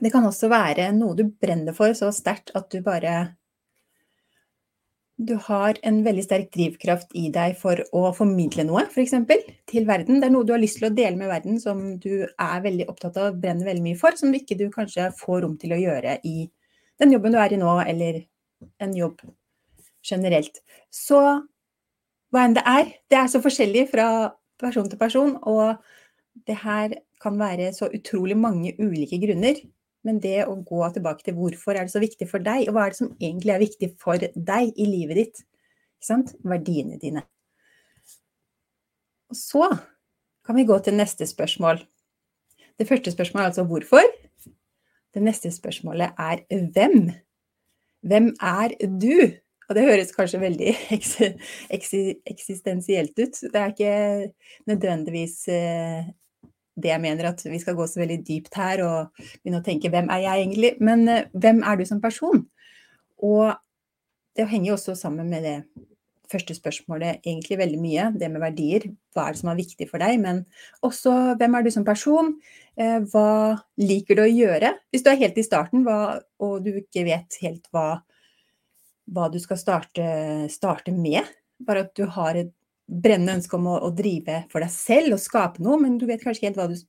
Det 0.00 0.10
kan 0.10 0.26
også 0.26 0.50
være 0.50 0.88
noe 0.96 1.14
du 1.18 1.26
brenner 1.30 1.76
for 1.76 1.94
så 1.98 2.10
sterkt 2.14 2.50
at 2.58 2.70
du 2.72 2.80
bare 2.82 3.36
Du 5.20 5.34
har 5.44 5.76
en 5.84 5.98
veldig 6.04 6.22
sterk 6.24 6.46
drivkraft 6.54 7.10
i 7.18 7.26
deg 7.32 7.58
for 7.60 7.82
å 7.96 8.06
formidle 8.16 8.64
noe, 8.64 8.86
f.eks. 8.88 9.12
til 9.68 9.88
verden. 9.88 10.20
Det 10.22 10.30
er 10.30 10.32
noe 10.32 10.46
du 10.48 10.54
har 10.54 10.62
lyst 10.62 10.78
til 10.80 10.88
å 10.88 10.94
dele 10.96 11.18
med 11.20 11.28
verden 11.28 11.58
som 11.60 11.82
du 12.00 12.24
er 12.24 12.62
veldig 12.64 12.86
opptatt 12.88 13.18
av, 13.20 13.36
brenner 13.42 13.68
veldig 13.68 13.84
mye 13.84 13.98
for, 14.00 14.16
som 14.16 14.32
ikke 14.32 14.56
du 14.56 14.70
kanskje 14.72 15.10
får 15.18 15.42
rom 15.44 15.58
til 15.60 15.76
å 15.76 15.80
gjøre 15.80 16.16
i 16.24 16.48
den 17.00 17.12
jobben 17.12 17.36
du 17.36 17.40
er 17.40 17.52
i 17.52 17.60
nå, 17.60 17.74
eller 17.84 18.22
en 18.80 18.96
jobb 18.96 19.20
generelt. 20.08 20.62
Så 20.88 21.20
hva 22.30 22.46
enn 22.46 22.56
det 22.56 22.64
er, 22.68 22.92
det 23.10 23.18
er 23.20 23.28
så 23.28 23.42
forskjellig 23.44 23.86
fra 23.90 24.08
person 24.60 24.88
til 24.88 25.00
person. 25.00 25.36
Og 25.48 25.76
det 26.48 26.60
her 26.62 26.96
kan 27.20 27.36
være 27.40 27.72
så 27.76 27.90
utrolig 27.92 28.38
mange 28.38 28.72
ulike 28.80 29.20
grunner. 29.20 29.60
Men 30.06 30.20
det 30.22 30.46
å 30.48 30.56
gå 30.64 30.80
tilbake 30.94 31.26
til 31.26 31.36
hvorfor 31.36 31.76
er 31.76 31.84
det 31.84 31.92
så 31.92 32.00
viktig 32.02 32.28
for 32.30 32.42
deg, 32.44 32.68
og 32.68 32.76
hva 32.76 32.86
er 32.86 32.94
det 32.94 33.00
som 33.02 33.12
egentlig 33.18 33.54
er 33.54 33.64
viktig 33.64 33.90
for 34.00 34.20
deg 34.20 34.72
i 34.80 34.88
livet 34.88 35.20
ditt? 35.20 35.42
Verdiene 36.48 36.96
dine. 37.00 37.26
Og 39.30 39.36
så 39.36 39.66
kan 40.46 40.56
vi 40.56 40.64
gå 40.64 40.78
til 40.82 40.96
neste 40.96 41.28
spørsmål. 41.28 41.82
Det 42.80 42.88
første 42.88 43.12
spørsmålet 43.12 43.44
er 43.44 43.50
altså 43.52 43.66
hvorfor. 43.68 44.08
Det 45.14 45.22
neste 45.22 45.52
spørsmålet 45.52 46.16
er 46.18 46.42
hvem. 46.48 47.10
Hvem 48.00 48.32
er 48.40 48.74
du? 48.80 49.36
Og 49.68 49.76
det 49.76 49.84
høres 49.86 50.14
kanskje 50.16 50.40
veldig 50.40 50.72
eksistensielt 52.32 53.20
ut. 53.20 53.36
Det 53.52 53.60
er 53.60 53.74
ikke 53.74 54.32
nødvendigvis 54.66 55.36
eh, 55.48 56.08
det 56.78 56.92
jeg 56.92 57.02
mener, 57.02 57.30
at 57.32 57.42
vi 57.44 57.58
skal 57.60 57.76
gå 57.78 57.86
så 57.90 58.02
veldig 58.02 58.20
dypt 58.26 58.56
her 58.58 58.82
og 58.86 59.22
begynne 59.40 59.60
å 59.60 59.66
tenke 59.66 59.90
hvem 59.92 60.10
er 60.12 60.24
jeg 60.24 60.44
egentlig? 60.44 60.72
Men 60.80 61.06
eh, 61.10 61.28
hvem 61.32 61.62
er 61.66 61.78
du 61.80 61.86
som 61.88 62.02
person? 62.02 62.44
Og 63.26 63.52
det 64.38 64.48
henger 64.48 64.72
jo 64.72 64.76
også 64.78 64.96
sammen 64.98 65.30
med 65.32 65.44
det 65.44 65.56
første 66.30 66.54
spørsmålet 66.54 67.24
egentlig 67.26 67.58
veldig 67.58 67.78
mye, 67.82 68.04
det 68.14 68.28
med 68.30 68.42
verdier. 68.44 68.86
Hva 69.10 69.26
er 69.26 69.34
det 69.34 69.40
som 69.40 69.50
er 69.50 69.58
viktig 69.58 69.88
for 69.90 70.02
deg? 70.02 70.20
Men 70.22 70.44
også 70.86 71.14
hvem 71.40 71.56
er 71.58 71.66
du 71.66 71.72
som 71.74 71.86
person? 71.86 72.36
Eh, 72.78 73.00
hva 73.10 73.58
liker 73.82 74.16
du 74.16 74.24
å 74.24 74.30
gjøre? 74.30 74.76
Hvis 74.94 75.02
du 75.04 75.10
er 75.10 75.18
helt 75.24 75.40
i 75.42 75.46
starten 75.46 75.82
og 75.90 76.62
du 76.62 76.70
ikke 76.78 77.04
vet 77.08 77.42
helt 77.42 77.66
hva 77.74 77.98
hva 79.10 79.28
du 79.32 79.38
skal 79.42 79.58
starte, 79.58 80.06
starte, 80.52 80.94
med. 80.94 81.26
Bare 81.60 81.84
at 81.86 81.94
du 81.98 82.06
har 82.14 82.38
et 82.38 82.52
brennende 82.90 83.38
ønske 83.38 83.56
om 83.56 83.68
å, 83.70 83.76
å, 83.86 83.90
drive 83.94 84.44
for 84.50 84.64
deg 84.64 84.72
selv 84.74 85.16
og 85.16 85.22
skape 85.22 85.62
noe, 85.62 85.78
men 85.80 85.98
du 86.00 86.06
vet 86.08 86.22
kanskje 86.22 86.48
ikke 86.48 86.50
helt 86.50 86.74
du, 86.74 86.88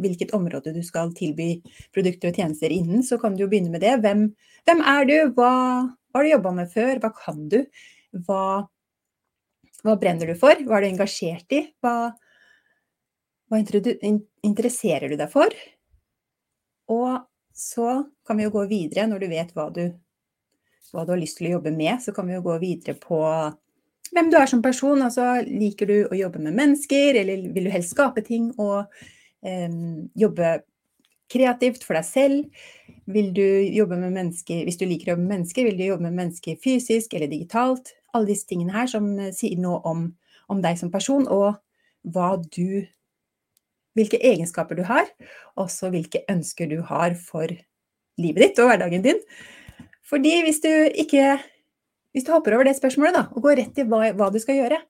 hvilket 0.00 0.34
område 0.36 0.74
du 0.74 0.82
skal 0.86 1.14
tilby 1.16 1.54
produkter 1.94 2.30
og 2.30 2.40
tjenester 2.40 2.72
innen, 2.72 3.04
så 3.06 3.18
kan 3.20 3.36
du 3.36 3.44
jo 3.44 3.48
begynne 3.50 3.72
med 3.72 3.84
det. 3.84 3.96
Hvem, 4.04 4.26
hvem 4.68 4.84
er 4.92 5.08
du? 5.08 5.16
Hva, 5.36 5.54
hva, 6.12 6.20
har 6.20 6.26
du 6.26 6.32
jobba 6.34 6.52
med 6.60 6.72
før? 6.72 7.00
Hva 7.02 7.12
kan 7.16 7.42
du? 7.52 7.58
Hva, 8.26 8.44
hva, 9.82 9.96
brenner 10.00 10.30
du 10.30 10.36
for? 10.38 10.60
Hva 10.66 10.78
er 10.78 10.86
du 10.86 10.90
engasjert 10.92 11.56
i? 11.56 11.64
Hva, 11.82 12.12
hva 13.50 13.60
interesserer 13.60 15.10
du 15.10 15.18
deg 15.20 15.32
for? 15.32 15.56
Og 16.90 17.18
så 17.56 17.90
kan 18.26 18.38
vi 18.38 18.46
jo 18.46 18.54
gå 18.54 18.68
videre 18.70 19.08
når 19.10 19.24
du 19.24 19.32
vet 19.32 19.52
hva 19.56 19.68
du 19.74 19.84
hva 20.90 21.04
du 21.06 21.12
har 21.12 21.20
lyst 21.20 21.38
til 21.38 21.46
å 21.46 21.52
jobbe 21.52 21.70
med, 21.70 22.00
så 22.02 22.10
kan 22.10 22.26
vi 22.26 22.34
jo 22.34 22.42
gå 22.42 22.56
videre 22.58 22.96
på 22.98 23.20
hvem 24.14 24.30
du 24.30 24.36
er 24.38 24.50
som 24.50 24.62
person. 24.62 25.02
Altså 25.04 25.40
liker 25.46 25.88
du 25.90 25.96
å 26.08 26.18
jobbe 26.18 26.42
med 26.42 26.56
mennesker, 26.58 27.18
eller 27.22 27.46
vil 27.54 27.68
du 27.68 27.72
helst 27.72 27.94
skape 27.94 28.24
ting 28.26 28.50
og 28.58 28.90
eh, 29.46 29.70
jobbe 30.18 30.58
kreativt 31.30 31.86
for 31.86 31.98
deg 31.98 32.06
selv? 32.06 32.66
Vil 33.10 33.32
du 33.34 33.46
jobbe 33.74 33.98
med 33.98 34.14
mennesker, 34.14 34.64
Hvis 34.66 34.78
du 34.78 34.86
liker 34.86 35.10
å 35.10 35.14
jobbe 35.14 35.26
med 35.26 35.36
mennesker, 35.36 35.66
vil 35.66 35.78
du 35.78 35.84
jobbe 35.86 36.06
med 36.08 36.18
mennesker 36.18 36.58
fysisk 36.62 37.14
eller 37.14 37.30
digitalt? 37.30 37.94
Alle 38.14 38.32
disse 38.32 38.46
tingene 38.50 38.74
her 38.74 38.90
som 38.90 39.12
sier 39.34 39.58
noe 39.58 39.80
om, 39.86 40.08
om 40.50 40.62
deg 40.62 40.78
som 40.78 40.90
person, 40.90 41.28
og 41.28 41.60
hva 42.02 42.36
du 42.50 42.86
Hvilke 43.98 44.20
egenskaper 44.22 44.78
du 44.78 44.84
har, 44.86 45.08
og 45.58 45.64
også 45.64 45.88
hvilke 45.90 46.20
ønsker 46.30 46.68
du 46.70 46.76
har 46.86 47.16
for 47.18 47.50
livet 48.22 48.44
ditt 48.44 48.60
og 48.62 48.68
hverdagen 48.70 49.02
din. 49.02 49.18
Fordi 50.06 50.36
hvis 50.46 50.62
du 50.62 50.70
ikke 50.94 51.40
Hvis 52.14 52.26
du 52.26 52.32
hopper 52.34 52.56
over 52.56 52.66
det 52.66 52.76
spørsmålet 52.78 53.16
da, 53.16 53.26
og 53.34 53.44
går 53.44 53.60
rett 53.60 53.76
til 53.76 53.86
hva, 53.90 54.02
hva, 54.18 54.30
du 54.32 54.40
skal 54.42 54.58
gjøre, 54.58 54.80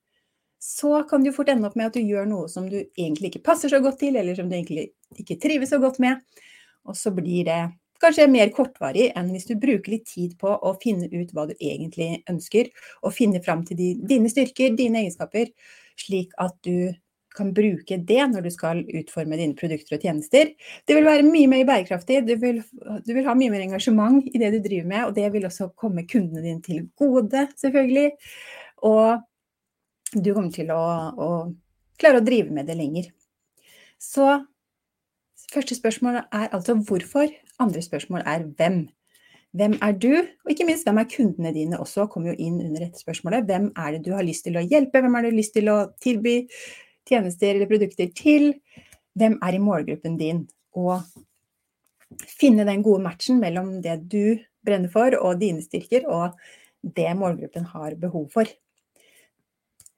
så 0.61 1.03
kan 1.09 1.25
du 1.25 1.33
fort 1.33 1.51
ende 1.53 1.69
opp 1.69 1.77
med 1.77 1.91
at 1.91 1.97
du 1.97 2.05
gjør 2.05 2.29
noe 2.29 2.49
som 2.53 2.67
du 2.69 2.79
egentlig 2.81 3.31
ikke 3.31 3.45
passer 3.51 3.73
så 3.73 3.81
godt 3.85 4.01
til, 4.03 4.17
eller 4.21 4.37
som 4.37 4.49
du 4.49 4.57
egentlig 4.57 4.91
ikke 5.21 5.39
trives 5.41 5.73
så 5.73 5.81
godt 5.81 6.01
med. 6.05 6.21
Og 6.89 6.97
så 6.97 7.13
blir 7.17 7.47
det 7.49 7.61
kanskje 8.01 8.29
mer 8.33 8.53
kortvarig 8.57 9.11
enn 9.17 9.29
hvis 9.35 9.49
du 9.51 9.55
bruker 9.61 9.93
litt 9.93 10.07
tid 10.09 10.37
på 10.41 10.53
å 10.53 10.73
finne 10.81 11.09
ut 11.13 11.33
hva 11.37 11.47
du 11.51 11.55
egentlig 11.59 12.23
ønsker, 12.31 12.73
og 13.05 13.17
finne 13.17 13.43
fram 13.45 13.65
til 13.69 14.01
dine 14.09 14.33
styrker, 14.33 14.73
dine 14.77 15.03
egenskaper, 15.05 15.53
slik 16.01 16.33
at 16.41 16.57
du 16.65 16.93
kan 17.37 17.53
bruke 17.55 17.99
det 18.07 18.21
når 18.33 18.45
du 18.47 18.51
skal 18.53 18.83
utforme 18.85 19.39
dine 19.39 19.57
produkter 19.59 19.97
og 19.97 20.05
tjenester. 20.05 20.53
Det 20.87 20.97
vil 20.97 21.07
være 21.07 21.27
mye 21.27 21.51
mer 21.51 21.65
bærekraftig, 21.69 22.23
du 22.27 22.35
vil, 22.43 22.61
du 23.07 23.13
vil, 23.13 23.25
ha 23.27 23.37
mye 23.39 23.53
mer 23.53 23.65
engasjement 23.67 24.27
i 24.27 24.43
det 24.43 24.53
du 24.57 24.61
driver 24.65 24.91
med, 24.91 25.05
og 25.07 25.17
det 25.17 25.31
vil 25.35 25.47
også 25.49 25.71
komme 25.79 26.07
kundene 26.11 26.45
dine 26.45 26.63
til 26.65 26.85
gode, 26.99 27.47
selvfølgelig. 27.61 28.11
Og 28.91 29.21
du 30.15 30.33
kommer 30.35 30.51
til 30.55 30.73
å, 30.75 30.85
å 31.15 31.31
klare 32.01 32.21
å 32.21 32.27
drive 32.27 32.55
med 32.55 32.71
det 32.71 32.79
lenger. 32.79 33.11
Så 34.01 34.41
første 35.53 35.77
spørsmål 35.77 36.23
er 36.25 36.49
altså 36.49 36.79
hvorfor. 36.79 37.31
Andre 37.61 37.83
spørsmål 37.85 38.25
er 38.27 38.49
hvem. 38.59 38.83
Hvem 39.53 39.75
er 39.83 39.97
du? 39.99 40.13
Og 40.45 40.53
ikke 40.53 40.67
minst, 40.67 40.87
hvem 40.87 41.01
er 41.03 41.11
kundene 41.11 41.51
dine 41.55 41.79
også, 41.83 42.07
kommer 42.11 42.31
jo 42.31 42.39
inn 42.39 42.61
under 42.63 42.87
dette 42.87 43.03
spørsmålet. 43.03 43.49
Hvem 43.49 43.73
er 43.75 43.97
det 43.97 44.05
du 44.07 44.13
har 44.15 44.27
lyst 44.27 44.47
til 44.47 44.59
å 44.59 44.63
hjelpe? 44.63 45.03
Hvem 45.03 45.19
er 45.19 45.27
det 45.27 45.31
du 45.31 45.35
har 45.35 45.41
lyst 45.41 45.57
til 45.57 45.71
å 45.73 45.79
tilby? 46.03 46.37
Tjenester 47.11 47.55
eller 47.55 47.71
produkter 47.71 48.11
til, 48.17 48.53
hvem 49.19 49.37
er 49.43 49.57
i 49.57 49.63
målgruppen 49.63 50.17
din? 50.21 50.45
Og 50.79 51.03
finne 52.31 52.67
den 52.67 52.85
gode 52.87 53.03
matchen 53.05 53.41
mellom 53.43 53.79
det 53.85 54.01
du 54.11 54.39
brenner 54.67 54.93
for 54.93 55.15
og 55.19 55.41
dine 55.41 55.63
styrker, 55.65 56.07
og 56.09 56.37
det 56.83 57.11
målgruppen 57.17 57.67
har 57.73 57.97
behov 58.01 58.29
for. 58.35 58.49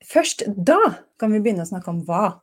Først 0.02 0.44
da 0.56 0.78
kan 1.20 1.32
vi 1.32 1.40
begynne 1.42 1.64
å 1.66 1.70
snakke 1.70 1.92
om 1.92 2.02
hva. 2.06 2.38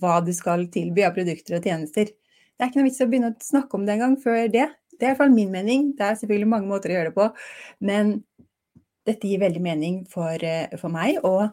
Hva 0.00 0.18
du 0.22 0.32
skal 0.34 0.66
tilby 0.70 1.04
av 1.06 1.14
produkter 1.16 1.58
og 1.58 1.66
tjenester. 1.66 2.10
Det 2.10 2.64
er 2.66 2.70
ikke 2.70 2.80
noe 2.80 2.88
vits 2.90 3.02
å 3.02 3.08
begynne 3.10 3.32
å 3.32 3.42
snakke 3.42 3.78
om 3.78 3.86
det 3.86 3.96
engang 3.96 4.16
før 4.20 4.50
det. 4.52 4.66
Det 4.90 5.06
er 5.06 5.08
i 5.08 5.12
hvert 5.14 5.22
fall 5.22 5.34
min 5.34 5.52
mening. 5.54 5.90
Det 5.96 6.06
er 6.06 6.18
selvfølgelig 6.20 6.50
mange 6.50 6.70
måter 6.70 6.92
å 6.92 6.98
gjøre 6.98 7.10
det 7.10 7.16
på. 7.16 7.28
Men 7.88 8.12
dette 9.08 9.30
gir 9.30 9.40
veldig 9.42 9.62
mening 9.64 10.02
for, 10.10 10.34
eh, 10.44 10.68
for 10.76 10.92
meg. 10.92 11.18
Og 11.24 11.48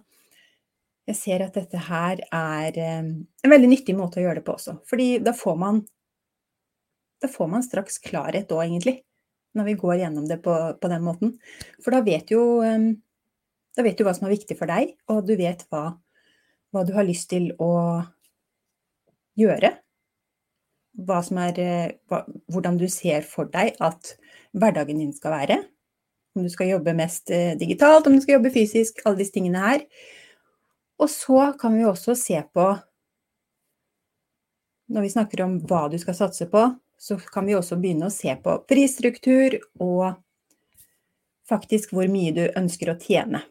jeg 1.07 1.15
ser 1.15 1.43
at 1.45 1.55
dette 1.55 1.79
her 1.87 2.19
er 2.25 2.77
eh, 2.81 3.03
en 3.07 3.53
veldig 3.53 3.69
nyttig 3.71 3.95
måte 3.95 4.19
å 4.19 4.25
gjøre 4.25 4.41
det 4.41 4.47
på 4.47 4.57
også. 4.57 4.77
Fordi 4.89 5.09
da 5.23 5.31
får 5.35 5.55
man, 5.59 5.79
da 7.23 7.29
får 7.31 7.51
man 7.53 7.63
straks 7.63 8.01
klarhet 8.03 8.51
òg, 8.51 8.65
egentlig. 8.65 8.99
Når 9.55 9.69
vi 9.69 9.77
går 9.79 10.01
gjennom 10.01 10.27
det 10.27 10.41
på, 10.43 10.53
på, 10.77 10.89
den 10.91 11.05
måten. 11.05 11.37
For 11.83 11.95
da 11.95 12.03
vet, 12.05 12.33
jo, 12.35 12.59
eh, 12.65 12.91
da 13.77 13.87
vet 13.87 13.97
du 13.97 14.03
hva 14.03 14.13
som 14.17 14.27
er 14.27 14.35
viktig 14.35 14.59
for 14.59 14.69
deg, 14.69 14.97
og 15.13 15.23
du 15.29 15.37
vet 15.39 15.63
hva, 15.71 15.85
hva 16.75 16.83
du 16.85 16.93
har 16.97 17.07
lyst 17.07 17.31
til 17.31 17.53
å 17.63 17.71
gjøre. 19.39 19.77
Er, 20.97 21.63
eh, 21.63 22.21
hvordan 22.51 22.81
du 22.81 22.87
ser 22.91 23.23
for 23.23 23.47
deg 23.53 23.79
at 23.79 24.15
hverdagen 24.57 24.99
din 24.99 25.15
skal 25.15 25.37
være. 25.37 25.61
Om 26.35 26.43
du 26.43 26.51
skal 26.51 26.75
jobbe 26.75 26.93
mest 26.97 27.31
digitalt, 27.57 28.05
om 28.05 28.17
du 28.17 28.21
skal 28.21 28.41
jobbe 28.41 28.51
fysisk, 28.53 28.99
alle 29.05 29.23
disse 29.23 29.33
tingene 29.33 29.63
her. 29.63 29.85
Og 30.97 31.09
så 31.13 31.51
kan 31.59 31.75
vi 31.77 31.85
også 31.85 32.15
se 32.17 32.41
på 32.53 32.67
Når 34.87 35.03
vi 35.03 35.11
snakker 35.11 35.41
om 35.43 35.57
hva 35.67 35.89
du 35.91 35.97
skal 35.99 36.15
satse 36.15 36.45
på, 36.47 36.61
så 36.97 37.17
kan 37.19 37.43
vi 37.45 37.57
også 37.57 37.75
begynne 37.75 38.07
å 38.07 38.13
se 38.13 38.31
på 38.39 38.53
prisstruktur 38.69 39.57
og 39.83 40.15
faktisk 41.47 41.91
hvor 41.91 42.07
mye 42.07 42.31
du 42.31 42.45
ønsker 42.47 42.93
å 42.93 42.95
tjene. 43.01 43.41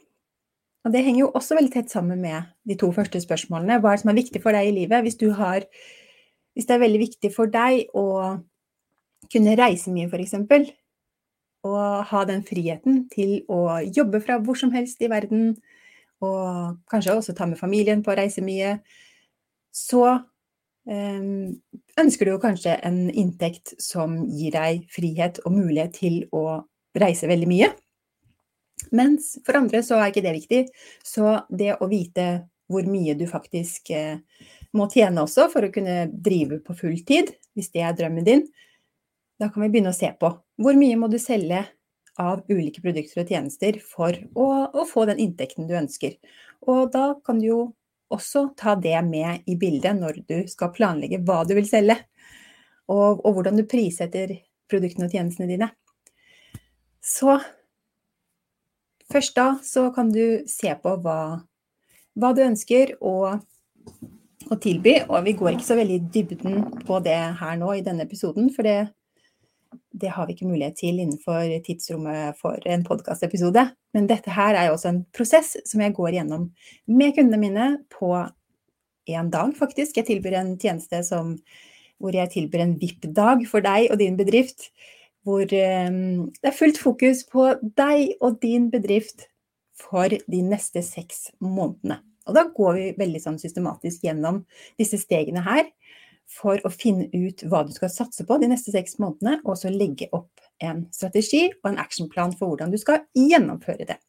Og 0.86 0.94
det 0.94 1.02
henger 1.02 1.26
jo 1.26 1.30
også 1.34 1.58
veldig 1.58 1.74
tett 1.74 1.92
sammen 1.92 2.20
med 2.24 2.48
de 2.64 2.76
to 2.78 2.88
første 2.94 3.20
spørsmålene. 3.20 3.80
Hva 3.82 3.92
er 3.92 3.98
det 3.98 4.04
som 4.04 4.12
er 4.12 4.18
viktig 4.20 4.40
for 4.40 4.56
deg 4.56 4.68
i 4.70 4.74
livet? 4.78 5.04
Hvis, 5.04 5.18
har, 5.36 5.68
hvis 6.56 6.68
det 6.68 6.76
er 6.76 6.82
veldig 6.86 7.00
viktig 7.04 7.30
for 7.34 7.52
deg 7.52 7.88
å 7.92 8.06
kunne 9.32 9.56
reise 9.58 9.92
mye, 9.92 10.08
f.eks., 10.08 10.36
og 11.66 12.04
ha 12.12 12.20
den 12.28 12.44
friheten 12.46 13.08
til 13.10 13.40
å 13.50 13.80
jobbe 13.82 14.20
fra 14.22 14.36
hvor 14.38 14.58
som 14.60 14.70
helst 14.70 15.00
i 15.02 15.10
verden, 15.10 15.56
og 16.24 16.78
kanskje 16.90 17.16
også 17.18 17.34
ta 17.36 17.48
med 17.48 17.60
familien 17.60 18.02
på 18.04 18.12
å 18.12 18.18
reise 18.18 18.44
mye, 18.44 18.78
så 19.74 20.04
um, 20.88 21.56
ønsker 22.00 22.26
du 22.26 22.32
jo 22.32 22.42
kanskje 22.42 22.78
en 22.86 23.06
inntekt 23.10 23.74
som 23.82 24.22
gir 24.30 24.54
deg 24.56 24.86
frihet 24.92 25.42
og 25.44 25.58
mulighet 25.58 25.98
til 26.00 26.22
å 26.32 26.62
reise 26.96 27.28
veldig 27.28 27.50
mye. 27.50 27.72
Mens 28.96 29.34
for 29.44 29.58
andre 29.58 29.82
så 29.84 29.98
er 30.00 30.12
ikke 30.12 30.24
det 30.24 30.36
viktig. 30.36 30.62
Så 31.04 31.40
det 31.48 31.74
å 31.80 31.88
vite 31.90 32.46
hvor 32.70 32.86
mye 32.90 33.14
du 33.18 33.26
faktisk 33.30 33.92
eh, 33.94 34.18
må 34.76 34.88
tjene 34.92 35.22
også 35.22 35.48
for 35.52 35.66
å 35.66 35.72
kunne 35.72 36.06
drive 36.10 36.60
på 36.64 36.76
full 36.78 36.96
tid, 37.06 37.30
hvis 37.56 37.70
det 37.74 37.84
er 37.86 37.96
drømmen 37.96 38.26
din, 38.26 38.42
da 39.40 39.50
kan 39.52 39.62
vi 39.62 39.70
begynne 39.70 39.92
å 39.92 39.96
se 39.96 40.10
på 40.18 40.32
hvor 40.62 40.78
mye 40.78 40.96
må 40.98 41.08
du 41.12 41.18
selge 41.20 41.62
av 42.22 42.44
ulike 42.48 42.82
produkter 42.84 43.22
og 43.22 43.32
tjenester 43.32 43.80
for 43.84 44.16
å, 44.34 44.46
å 44.72 44.86
få 44.88 45.06
den 45.10 45.20
inntekten 45.22 45.68
du 45.68 45.74
ønsker. 45.78 46.16
Og 46.66 46.90
da 46.94 47.10
kan 47.26 47.40
du 47.42 47.48
jo 47.48 47.60
også 48.12 48.48
ta 48.58 48.76
det 48.78 48.96
med 49.06 49.46
i 49.50 49.56
bildet 49.58 49.98
når 49.98 50.22
du 50.28 50.36
skal 50.50 50.72
planlegge 50.74 51.20
hva 51.26 51.42
du 51.46 51.56
vil 51.58 51.68
selge, 51.68 51.98
og, 52.86 53.22
og 53.26 53.38
hvordan 53.38 53.58
du 53.58 53.66
prissetter 53.66 54.38
produktene 54.70 55.08
og 55.08 55.14
tjenestene 55.14 55.50
dine. 55.50 55.70
Så 57.02 57.38
Først 59.12 59.36
da 59.38 59.50
så 59.62 59.90
kan 59.94 60.10
du 60.10 60.42
se 60.50 60.72
på 60.82 60.96
hva, 61.02 61.18
hva 62.18 62.30
du 62.34 62.42
ønsker 62.42 62.96
å, 62.98 63.36
å, 63.36 64.56
tilby, 64.62 64.96
og 65.06 65.20
vi 65.28 65.36
går 65.38 65.54
ikke 65.54 65.68
så 65.68 65.78
veldig 65.78 65.98
i 66.00 66.06
dybden 66.16 66.56
på 66.88 66.98
det 67.04 67.18
her 67.40 67.60
nå 67.60 67.70
i 67.76 67.84
denne 67.86 68.06
episoden, 68.06 68.50
for 68.54 68.66
det, 68.66 68.88
det 69.96 70.12
har 70.12 70.26
vi 70.26 70.36
ikke 70.36 70.48
mulighet 70.48 70.76
til 70.80 70.98
innenfor 71.00 71.48
tidsrommet 71.66 72.36
for 72.40 72.60
en 72.68 72.84
podkastepisode. 72.84 73.62
Men 73.96 74.08
dette 74.10 74.32
her 74.34 74.56
er 74.56 74.68
jo 74.68 74.74
også 74.76 74.90
en 74.92 75.04
prosess 75.16 75.54
som 75.68 75.80
jeg 75.80 75.94
går 75.96 76.18
gjennom 76.18 76.50
med 76.86 77.14
kundene 77.16 77.40
mine 77.40 77.68
på 77.92 78.10
én 79.08 79.30
dag, 79.32 79.54
faktisk. 79.56 79.96
Jeg 79.96 80.08
tilbyr 80.10 80.36
en 80.40 80.52
tjeneste 80.60 81.00
som, 81.06 81.36
hvor 82.02 82.16
jeg 82.16 82.32
tilbyr 82.34 82.64
en 82.64 82.76
VIP-dag 82.80 83.46
for 83.48 83.64
deg 83.64 83.88
og 83.90 84.00
din 84.02 84.18
bedrift 84.18 84.70
hvor 85.26 85.42
um, 85.42 86.28
det 86.38 86.50
er 86.52 86.54
fullt 86.54 86.78
fokus 86.78 87.24
på 87.26 87.48
deg 87.78 88.12
og 88.22 88.38
din 88.42 88.68
bedrift 88.70 89.26
for 89.76 90.06
de 90.06 90.42
neste 90.46 90.84
seks 90.86 91.32
månedene. 91.42 91.98
Og 92.26 92.34
da 92.34 92.46
går 92.54 92.76
vi 92.76 92.86
veldig 92.98 93.22
sånn 93.22 93.40
systematisk 93.42 94.06
gjennom 94.06 94.44
disse 94.78 94.98
stegene 95.02 95.42
her 95.46 95.66
for 96.30 96.60
å 96.66 96.72
finne 96.72 97.06
ut 97.12 97.44
hva 97.46 97.62
du 97.66 97.72
skal 97.74 97.92
satse 97.92 98.26
på 98.26 98.38
de 98.42 98.48
neste 98.50 98.74
seks 98.74 98.98
månedene, 99.02 99.38
og 99.46 99.58
så 99.60 99.70
legge 99.72 100.08
opp 100.16 100.42
en 100.64 100.86
strategi 100.94 101.46
og 101.62 101.70
en 101.70 101.80
actionplan 101.82 102.34
for 102.38 102.50
hvordan 102.50 102.72
du 102.72 102.78
skal 102.80 103.04
gjennomføre 103.16 103.86
det. 103.88 104.00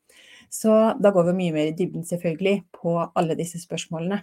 Så 0.50 0.72
da 1.00 1.12
går 1.12 1.30
vi 1.30 1.38
mye 1.42 1.56
mer 1.56 1.70
i 1.70 1.76
dybden 1.76 2.08
selvfølgelig 2.08 2.58
på 2.80 2.96
alle 3.04 3.36
disse 3.40 3.60
spørsmålene. 3.62 4.22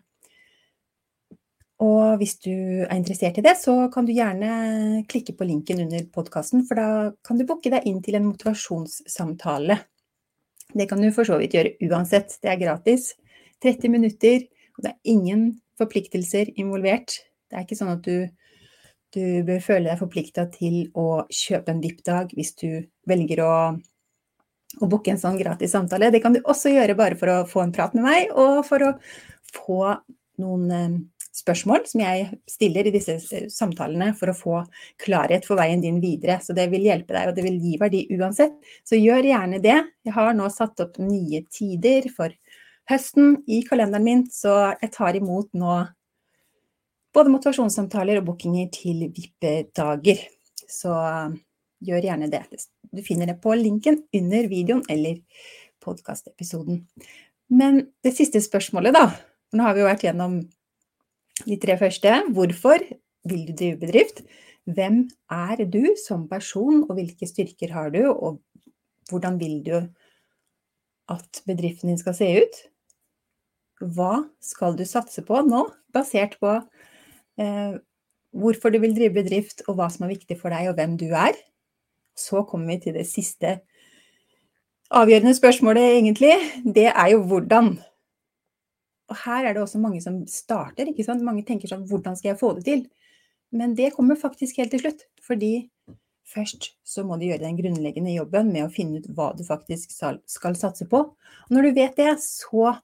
Og 1.84 2.20
hvis 2.20 2.36
du 2.44 2.54
er 2.54 2.94
interessert 2.94 3.38
i 3.40 3.44
det, 3.44 3.56
så 3.60 3.74
kan 3.92 4.06
du 4.06 4.14
gjerne 4.14 5.02
klikke 5.10 5.34
på 5.36 5.46
linken 5.48 5.82
under 5.84 6.06
podkasten, 6.14 6.62
for 6.68 6.78
da 6.78 6.88
kan 7.26 7.40
du 7.40 7.44
booke 7.48 7.72
deg 7.72 7.84
inn 7.90 8.00
til 8.04 8.16
en 8.16 8.28
motivasjonssamtale. 8.28 9.80
Det 10.74 10.86
kan 10.90 11.02
du 11.02 11.10
for 11.12 11.28
så 11.28 11.36
vidt 11.40 11.56
gjøre 11.56 11.74
uansett, 11.90 12.38
det 12.42 12.52
er 12.54 12.62
gratis. 12.62 13.12
30 13.64 13.90
minutter, 13.90 14.46
og 14.78 14.86
det 14.86 14.94
er 14.94 15.12
ingen 15.12 15.44
forpliktelser 15.80 16.54
involvert. 16.60 17.18
Det 17.48 17.58
er 17.58 17.66
ikke 17.66 17.78
sånn 17.78 17.94
at 17.94 18.06
du, 18.06 18.28
du 19.14 19.24
bør 19.46 19.62
føle 19.64 19.90
deg 19.90 20.00
forplikta 20.00 20.46
til 20.54 20.78
å 20.98 21.24
kjøpe 21.32 21.74
en 21.74 21.82
VIP-dag 21.84 22.34
hvis 22.36 22.54
du 22.60 22.68
velger 23.08 23.44
å, 23.44 23.54
å 24.80 24.90
booke 24.90 25.12
en 25.12 25.20
sånn 25.20 25.38
gratis 25.40 25.74
samtale. 25.76 26.12
Det 26.14 26.22
kan 26.24 26.36
du 26.36 26.42
også 26.42 26.74
gjøre 26.74 26.98
bare 26.98 27.18
for 27.20 27.32
å 27.32 27.40
få 27.48 27.64
en 27.64 27.74
prat 27.74 27.96
med 27.96 28.06
meg, 28.06 28.34
og 28.34 28.64
for 28.68 28.88
å 28.88 28.94
få 29.54 29.80
noen 30.42 30.70
eh, 30.74 31.02
spørsmål 31.34 31.84
som 31.90 32.02
jeg 32.02 32.26
stiller 32.50 32.88
i 32.88 32.92
disse 32.94 33.16
samtalene 33.52 34.12
for 34.18 34.30
å 34.30 34.36
få 34.38 34.60
klarhet 35.02 35.46
for 35.46 35.58
veien 35.58 35.82
din 35.82 36.00
videre. 36.02 36.38
Så 36.42 36.54
det 36.56 36.68
vil 36.72 36.86
hjelpe 36.86 37.14
deg, 37.16 37.30
og 37.30 37.36
det 37.36 37.44
vil 37.46 37.58
gi 37.62 37.78
verdi 37.80 38.04
uansett. 38.14 38.54
Så 38.86 38.98
gjør 38.98 39.26
gjerne 39.30 39.60
det. 39.62 39.80
Jeg 40.06 40.14
har 40.14 40.34
nå 40.36 40.48
satt 40.52 40.82
opp 40.84 41.00
nye 41.02 41.42
tider 41.50 42.06
for 42.14 42.34
høsten 42.90 43.38
i 43.50 43.62
kalenderen 43.66 44.06
min, 44.06 44.24
så 44.30 44.74
jeg 44.80 44.92
tar 44.94 45.18
imot 45.18 45.50
nå 45.56 45.82
både 47.14 47.32
motivasjonssamtaler 47.32 48.20
og 48.20 48.30
bookinger 48.30 48.70
til 48.74 49.06
VIP-dager. 49.14 50.22
Så 50.70 50.94
gjør 51.84 52.08
gjerne 52.08 52.30
det. 52.32 52.44
Du 52.94 53.02
finner 53.04 53.30
det 53.30 53.40
på 53.42 53.54
linken 53.58 54.00
under 54.14 54.48
videoen 54.50 54.84
eller 54.90 55.20
podkastepisoden. 55.84 56.84
Men 57.52 57.84
det 58.04 58.14
siste 58.16 58.40
spørsmålet, 58.42 58.96
da. 58.96 59.08
Nå 59.54 59.66
har 59.66 59.76
vi 59.76 59.84
jo 59.84 59.90
vært 59.90 60.06
gjennom 60.06 60.38
de 61.44 61.58
tre 61.60 61.76
første. 61.78 62.14
Hvorfor 62.34 62.82
vil 63.28 63.46
du 63.48 63.52
drive 63.52 63.80
bedrift? 63.82 64.24
Hvem 64.64 65.04
er 65.30 65.64
du 65.68 65.92
som 66.00 66.24
person, 66.28 66.86
og 66.88 66.96
hvilke 66.96 67.28
styrker 67.28 67.74
har 67.74 67.92
du? 67.92 68.02
Og 68.08 68.40
hvordan 69.10 69.36
vil 69.40 69.60
du 69.66 69.76
at 71.12 71.42
bedriften 71.44 71.92
din 71.92 72.00
skal 72.00 72.16
se 72.16 72.30
ut? 72.40 72.62
Hva 73.94 74.24
skal 74.40 74.78
du 74.78 74.86
satse 74.88 75.24
på 75.26 75.42
nå, 75.44 75.66
basert 75.92 76.38
på 76.40 76.54
eh, 76.54 76.73
hvorfor 77.36 78.70
du 78.74 78.80
vil 78.82 78.94
drive 78.96 79.14
bedrift, 79.14 79.62
og 79.68 79.78
hva 79.78 79.88
som 79.92 80.06
er 80.06 80.14
viktig 80.14 80.36
for 80.40 80.54
deg, 80.54 80.68
og 80.70 80.78
hvem 80.78 80.98
du 81.00 81.08
er? 81.10 81.36
Så 82.18 82.44
kommer 82.46 82.74
vi 82.74 82.84
til 82.86 82.94
det 82.98 83.06
siste 83.10 83.56
avgjørende 84.94 85.34
spørsmålet, 85.34 85.96
egentlig. 85.98 86.34
Det 86.62 86.88
er 86.92 87.08
jo 87.14 87.24
hvordan. 87.26 87.74
Og 89.10 89.16
her 89.24 89.44
er 89.44 89.54
det 89.54 89.62
også 89.62 89.80
mange 89.82 90.00
som 90.04 90.22
starter, 90.30 90.88
ikke 90.90 91.04
sant. 91.06 91.24
Mange 91.26 91.44
tenker 91.46 91.70
sånn 91.70 91.86
hvordan 91.90 92.16
skal 92.16 92.32
jeg 92.32 92.40
få 92.40 92.54
det 92.58 92.64
til? 92.68 92.84
Men 93.54 93.74
det 93.78 93.92
kommer 93.94 94.18
faktisk 94.18 94.58
helt 94.62 94.72
til 94.74 94.84
slutt. 94.84 95.04
Fordi 95.24 95.68
først 96.34 96.70
så 96.86 97.04
må 97.06 97.18
du 97.18 97.26
gjøre 97.26 97.44
den 97.44 97.58
grunnleggende 97.58 98.14
jobben 98.14 98.48
med 98.54 98.64
å 98.66 98.72
finne 98.72 99.02
ut 99.02 99.10
hva 99.14 99.32
du 99.36 99.44
faktisk 99.46 99.92
skal 99.92 100.56
satse 100.58 100.86
på. 100.90 101.02
Og 101.12 101.52
når 101.54 101.68
du 101.68 101.80
vet 101.80 101.98
det, 102.00 102.14
så 102.22 102.76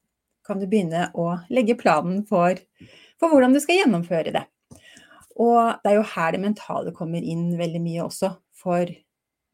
kan 0.46 0.60
du 0.60 0.66
begynne 0.66 1.08
å 1.18 1.32
legge 1.52 1.78
planen 1.78 2.24
for, 2.28 2.58
for 3.20 3.32
hvordan 3.32 3.54
du 3.54 3.60
skal 3.62 3.82
gjennomføre 3.82 4.34
det. 4.34 4.46
Og 5.40 5.80
det 5.82 5.92
er 5.92 6.00
jo 6.00 6.08
her 6.14 6.34
det 6.34 6.42
mentale 6.42 6.92
kommer 6.96 7.24
inn 7.24 7.52
veldig 7.58 7.80
mye 7.84 8.04
også. 8.04 8.32
For 8.60 8.88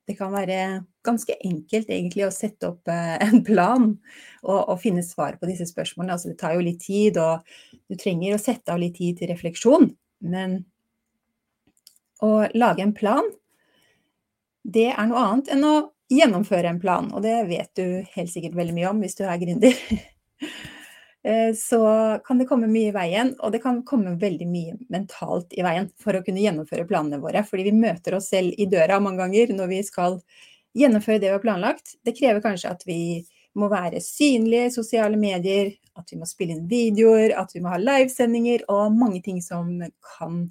det 0.07 0.15
kan 0.19 0.35
være 0.35 0.85
ganske 1.07 1.35
enkelt 1.47 1.91
egentlig 1.91 2.27
å 2.27 2.35
sette 2.35 2.71
opp 2.71 2.91
eh, 2.91 3.17
en 3.27 3.43
plan 3.47 3.89
og, 4.43 4.61
og, 4.61 4.77
finne 4.83 5.03
svar 5.07 5.39
på 5.39 5.49
disse 5.51 5.67
spørsmålene. 5.71 6.15
Altså, 6.15 6.33
det 6.33 6.41
tar 6.43 6.55
jo 6.57 6.65
litt 6.67 6.83
tid, 6.87 7.19
og 7.19 7.47
du 7.91 7.99
trenger 7.99 8.37
å 8.37 8.43
sette 8.43 8.75
av 8.75 8.81
litt 8.83 8.97
tid 8.99 9.19
til 9.21 9.31
refleksjon. 9.33 9.91
Men 10.27 10.61
å 12.23 12.47
lage 12.55 12.87
en 12.87 12.95
plan, 12.97 13.27
det 14.67 14.89
er 14.93 15.11
noe 15.11 15.23
annet 15.23 15.53
enn 15.55 15.67
å 15.67 15.75
gjennomføre 16.11 16.71
en 16.71 16.83
plan. 16.83 17.11
Og 17.15 17.27
det 17.27 17.37
vet 17.51 17.71
du 17.79 18.03
helt 18.15 18.33
sikkert 18.33 18.59
veldig 18.59 18.79
mye 18.79 18.91
om 18.95 19.03
hvis 19.03 19.19
du 19.19 19.27
er 19.27 19.43
gründer. 19.43 19.83
Eh, 21.27 21.55
så 21.55 21.81
kan 22.25 22.39
det 22.39 22.47
komme 22.47 22.69
mye 22.71 22.93
i 22.93 22.95
veien, 22.95 23.33
og 23.43 23.51
det 23.51 23.59
kan 23.65 23.81
komme 23.89 24.13
veldig 24.21 24.47
mye 24.47 24.77
mentalt 24.95 25.57
i 25.59 25.65
veien 25.67 25.89
for 25.99 26.15
å 26.15 26.21
kunne 26.23 26.43
gjennomføre 26.45 26.87
planene 26.87 27.19
våre. 27.19 27.43
Fordi 27.49 27.65
vi 27.67 27.73
møter 27.75 28.15
oss 28.15 28.29
selv 28.31 28.55
i 28.55 28.69
døra 28.71 29.01
mange 29.03 29.25
ganger 29.25 29.51
når 29.57 29.73
vi 29.73 29.81
skal 29.89 30.21
gjennomføre 30.77 31.19
det 31.19 31.33
vi 31.33 31.35
har 31.35 31.43
planlagt. 31.43 31.97
Det 32.07 32.15
krever 32.15 32.45
kanskje 32.45 32.71
at 32.71 32.87
vi 32.87 33.01
må 33.59 33.71
være 33.73 34.03
synlige 34.05 34.69
i 34.69 34.75
sosiale 34.77 35.19
medier, 35.19 35.73
at 35.99 36.13
vi 36.13 36.21
må 36.21 36.29
spille 36.31 36.55
inn 36.55 36.69
videoer, 36.71 37.35
at 37.41 37.57
vi 37.57 37.65
må 37.65 37.73
ha 37.73 37.81
livesendinger 37.81 38.67
og 38.71 38.95
mange 38.95 39.23
ting 39.25 39.41
som 39.43 39.81
kan 40.19 40.45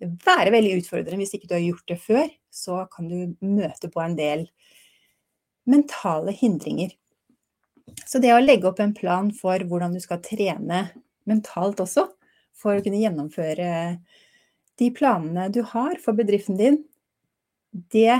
være 0.00 0.52
veldig 0.54 0.78
utfordrende 0.78 1.20
hvis 1.24 1.34
ikke 1.36 1.50
du 1.50 1.58
har 1.58 1.66
gjort 1.66 1.92
det 1.92 2.00
før. 2.00 2.28
Så 2.48 2.86
kan 2.94 3.10
du 3.12 3.18
møte 3.44 3.92
på 3.92 4.00
en 4.00 4.16
del 4.16 4.48
mentale 5.68 6.32
hindringer. 6.32 6.94
Så 8.06 8.20
det 8.22 8.32
å 8.34 8.42
legge 8.42 8.68
opp 8.70 8.80
en 8.82 8.94
plan 8.96 9.30
for 9.34 9.62
hvordan 9.68 9.94
du 9.94 10.00
skal 10.02 10.22
trene 10.24 10.86
mentalt 11.26 11.80
også, 11.82 12.08
for 12.56 12.78
å 12.78 12.84
kunne 12.84 13.00
gjennomføre 13.02 13.70
de 14.80 14.90
planene 14.94 15.48
du 15.52 15.62
har 15.74 15.96
for 16.02 16.16
bedriften 16.16 16.58
din, 16.58 16.80
det 17.72 18.18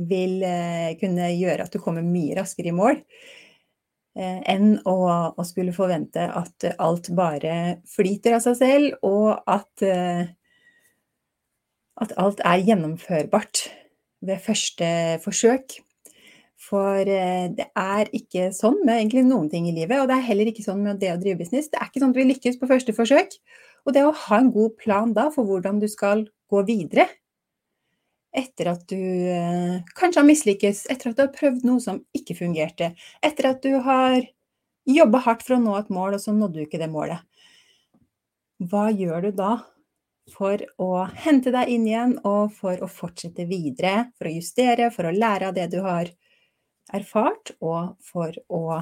vil 0.00 0.40
eh, 0.46 0.96
kunne 1.00 1.28
gjøre 1.34 1.66
at 1.66 1.74
du 1.74 1.80
kommer 1.82 2.04
mye 2.06 2.36
raskere 2.38 2.70
i 2.70 2.76
mål 2.76 2.96
eh, 3.00 4.38
enn 4.48 4.78
å, 4.88 4.96
å, 5.34 5.44
skulle 5.46 5.74
forvente 5.76 6.24
at 6.24 6.68
alt 6.78 7.10
bare 7.16 7.80
flyter 7.90 8.38
av 8.38 8.44
seg 8.44 8.58
selv, 8.60 8.96
og 9.04 9.42
at, 9.50 9.84
eh, 9.84 10.30
at 12.00 12.16
alt 12.20 12.40
er 12.46 12.64
gjennomførbart 12.68 13.66
ved 14.24 14.42
første 14.44 14.90
forsøk. 15.24 15.80
For 16.60 17.06
det 17.08 17.66
er 17.78 18.10
ikke 18.16 18.50
sånn 18.52 18.82
med 18.84 18.98
egentlig 18.98 19.24
noen 19.24 19.48
ting 19.52 19.68
i 19.70 19.74
livet, 19.74 19.96
og 19.96 20.10
det 20.10 20.18
er 20.18 20.26
heller 20.26 20.50
ikke 20.50 20.64
sånn 20.66 20.82
med 20.84 21.00
det 21.00 21.14
å 21.14 21.20
drive 21.20 21.40
business. 21.40 21.70
Det 21.72 21.80
er 21.80 21.88
ikke 21.88 22.02
sånn 22.02 22.12
at 22.12 22.20
vi 22.20 22.26
lykkes 22.28 22.60
på 22.60 22.68
første 22.68 22.94
forsøk. 22.96 23.38
Og 23.88 23.96
det 23.96 24.04
å 24.04 24.12
ha 24.26 24.40
en 24.42 24.52
god 24.52 24.76
plan 24.80 25.14
da 25.16 25.30
for 25.32 25.48
hvordan 25.48 25.80
du 25.80 25.88
skal 25.88 26.26
gå 26.52 26.62
videre 26.68 27.08
etter 28.36 28.68
at 28.70 28.84
du 28.90 28.96
eh, 28.96 29.80
kanskje 29.98 30.20
har 30.20 30.28
mislykkes, 30.28 30.84
etter 30.92 31.10
at 31.10 31.18
du 31.18 31.24
har 31.24 31.32
prøvd 31.34 31.64
noe 31.66 31.82
som 31.82 31.98
ikke 32.14 32.36
fungerte, 32.38 32.92
etter 33.26 33.50
at 33.50 33.64
du 33.64 33.74
har 33.82 34.20
jobba 34.86 35.22
hardt 35.24 35.42
for 35.46 35.56
å 35.56 35.62
nå 35.62 35.74
et 35.78 35.90
mål, 35.92 36.14
og 36.16 36.22
så 36.22 36.34
nådde 36.34 36.60
du 36.60 36.62
ikke 36.62 36.80
det 36.82 36.90
målet. 36.92 37.24
Hva 38.70 38.88
gjør 38.92 39.26
du 39.26 39.30
da 39.40 39.52
for 40.30 40.62
å 40.78 40.90
hente 41.24 41.50
deg 41.54 41.72
inn 41.74 41.88
igjen, 41.88 42.16
og 42.28 42.54
for 42.54 42.78
å 42.84 42.90
fortsette 42.90 43.48
videre, 43.50 44.10
for 44.14 44.30
å 44.30 44.34
justere, 44.36 44.90
for 44.94 45.08
å 45.08 45.14
lære 45.16 45.50
av 45.50 45.56
det 45.56 45.66
du 45.72 45.80
har 45.82 46.12
erfart, 46.92 47.54
og 47.60 47.96
for 48.02 48.34
å 48.48 48.80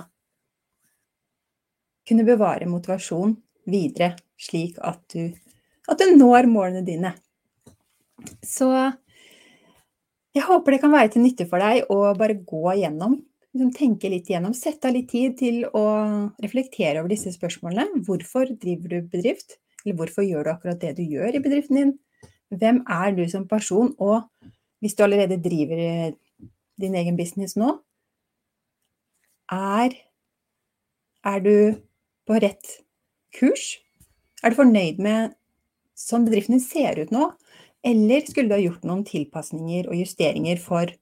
kunne 2.09 2.25
bevare 2.25 2.69
motivasjon 2.71 3.35
videre, 3.69 4.15
slik 4.41 4.79
at 4.81 5.03
du, 5.13 5.35
at 5.89 6.01
du 6.01 6.17
når 6.17 6.49
målene 6.49 6.85
dine. 6.87 7.13
Så 8.45 8.71
jeg 10.35 10.47
håper 10.47 10.75
det 10.75 10.83
kan 10.83 10.95
være 10.95 11.13
til 11.15 11.25
nytte 11.25 11.47
for 11.51 11.63
deg 11.63 11.89
å 11.93 12.13
bare 12.19 12.39
gå 12.39 12.63
igjennom, 12.75 13.19
liksom 13.53 13.73
tenke 13.77 14.11
litt 14.13 14.29
igjennom. 14.31 14.55
Sette 14.57 14.89
av 14.89 14.97
litt 14.97 15.11
tid 15.13 15.37
til 15.41 15.65
å 15.67 15.85
reflektere 16.43 17.01
over 17.03 17.13
disse 17.13 17.33
spørsmålene. 17.35 18.05
Hvorfor 18.07 18.53
driver 18.61 18.95
du 18.95 19.11
bedrift? 19.11 19.59
Eller 19.85 19.99
hvorfor 19.99 20.27
gjør 20.27 20.47
du 20.47 20.53
akkurat 20.53 20.81
det 20.83 20.95
du 20.99 21.05
gjør 21.07 21.37
i 21.37 21.43
bedriften 21.43 21.81
din? 21.81 21.93
Hvem 22.55 22.83
er 22.89 23.13
du 23.17 23.25
som 23.31 23.45
person? 23.49 23.93
Og 23.99 24.25
hvis 24.83 24.97
du 24.97 25.05
allerede 25.05 25.41
driver 25.43 26.15
din 26.79 26.97
egen 26.99 27.19
business 27.19 27.57
nå, 27.59 27.75
er, 29.53 29.95
er 31.25 31.41
du 31.45 31.57
på 32.29 32.39
rett 32.43 32.79
kurs? 33.39 33.79
Er 34.43 34.53
du 34.53 34.61
fornøyd 34.61 35.01
med 35.03 35.35
sånn 35.99 36.27
bedriften 36.29 36.59
din 36.59 36.65
ser 36.65 37.01
ut 37.01 37.13
nå? 37.15 37.31
Eller 37.87 38.25
skulle 38.27 38.51
du 38.51 38.57
ha 38.57 38.63
gjort 38.63 38.87
noen 38.87 39.05
tilpasninger 39.07 39.89
og 39.89 39.99
justeringer 39.99 40.61
for 40.63 40.93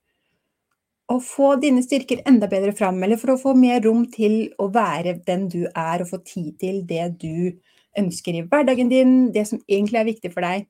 å 1.13 1.19
få 1.23 1.53
dine 1.63 1.83
styrker 1.85 2.25
enda 2.27 2.49
bedre 2.51 2.73
fram, 2.75 2.99
eller 3.05 3.19
for 3.21 3.35
å 3.35 3.39
få 3.41 3.55
mer 3.59 3.83
rom 3.85 4.05
til 4.11 4.49
å 4.59 4.69
være 4.75 5.21
den 5.27 5.47
du 5.53 5.63
er, 5.69 6.03
og 6.03 6.11
få 6.11 6.19
tid 6.27 6.57
til 6.63 6.81
det 6.89 7.07
du 7.23 7.55
ønsker 7.97 8.37
i 8.37 8.43
hverdagen 8.47 8.91
din, 8.91 9.15
det 9.33 9.47
som 9.49 9.63
egentlig 9.71 10.01
er 10.01 10.09
viktig 10.11 10.33
for 10.35 10.47
deg. 10.47 10.67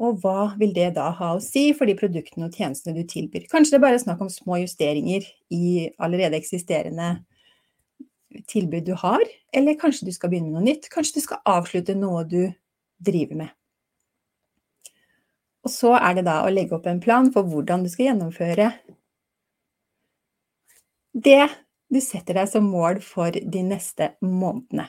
Og 0.00 0.22
hva 0.22 0.54
vil 0.56 0.72
det 0.72 0.94
da 0.96 1.10
ha 1.12 1.34
å 1.36 1.42
si 1.44 1.70
for 1.76 1.88
de 1.88 1.96
produktene 1.98 2.48
og 2.48 2.56
tjenestene 2.56 2.96
du 2.96 3.04
tilbyr? 3.08 3.44
Kanskje 3.52 3.74
det 3.74 3.80
er 3.80 3.84
bare 3.84 4.00
snakk 4.00 4.22
om 4.24 4.32
små 4.32 4.62
justeringer 4.62 5.26
i 5.52 5.90
allerede 6.00 6.38
eksisterende 6.40 7.18
tilbud 8.48 8.86
du 8.86 8.94
har, 8.96 9.22
eller 9.52 9.78
kanskje 9.78 10.06
du 10.08 10.12
skal 10.14 10.32
begynne 10.32 10.48
med 10.48 10.60
noe 10.60 10.68
nytt? 10.70 10.88
Kanskje 10.92 11.18
du 11.18 11.26
skal 11.26 11.42
avslutte 11.50 11.96
noe 11.98 12.24
du 12.24 12.42
driver 13.02 13.42
med? 13.42 13.52
Og 15.60 15.72
så 15.72 15.92
er 15.98 16.16
det 16.16 16.24
da 16.30 16.38
å 16.46 16.52
legge 16.52 16.78
opp 16.78 16.88
en 16.88 17.02
plan 17.02 17.28
for 17.34 17.44
hvordan 17.44 17.84
du 17.84 17.90
skal 17.92 18.10
gjennomføre 18.10 18.70
det 21.12 21.42
du 21.90 21.98
setter 22.00 22.38
deg 22.38 22.48
som 22.48 22.68
mål 22.70 23.00
for 23.04 23.34
de 23.34 23.62
neste 23.66 24.12
månedene. 24.22 24.86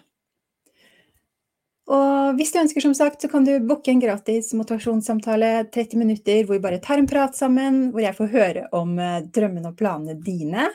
Og 1.91 2.37
hvis 2.37 2.53
du 2.53 2.61
ønsker, 2.61 2.83
som 2.83 2.93
sagt, 2.95 3.19
så 3.23 3.27
kan 3.31 3.43
du 3.43 3.51
booke 3.67 3.91
en 3.91 3.99
gratis 3.99 4.53
motivasjonssamtale, 4.55 5.51
30 5.75 5.99
minutter, 5.99 6.45
hvor 6.45 6.55
vi 6.55 6.63
bare 6.63 6.79
tar 6.83 7.01
en 7.01 7.09
prat 7.09 7.35
sammen, 7.35 7.89
hvor 7.91 8.05
jeg 8.05 8.15
får 8.15 8.31
høre 8.31 8.63
om 8.77 8.95
eh, 9.01 9.25
drømmene 9.35 9.73
og 9.73 9.79
planene 9.79 10.15
dine. 10.23 10.69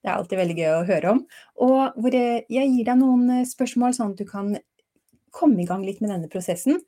Det 0.00 0.08
er 0.08 0.16
alltid 0.16 0.40
veldig 0.40 0.56
gøy 0.58 0.70
å 0.72 0.86
høre 0.88 1.12
om. 1.12 1.22
Og 1.66 2.00
hvor 2.00 2.16
jeg 2.16 2.46
gir 2.48 2.88
deg 2.88 3.00
noen 3.02 3.28
eh, 3.36 3.48
spørsmål, 3.48 3.92
sånn 3.98 4.14
at 4.14 4.22
du 4.22 4.28
kan 4.28 4.54
komme 5.32 5.60
i 5.60 5.68
gang 5.68 5.84
litt 5.84 6.00
med 6.00 6.14
denne 6.14 6.32
prosessen 6.32 6.80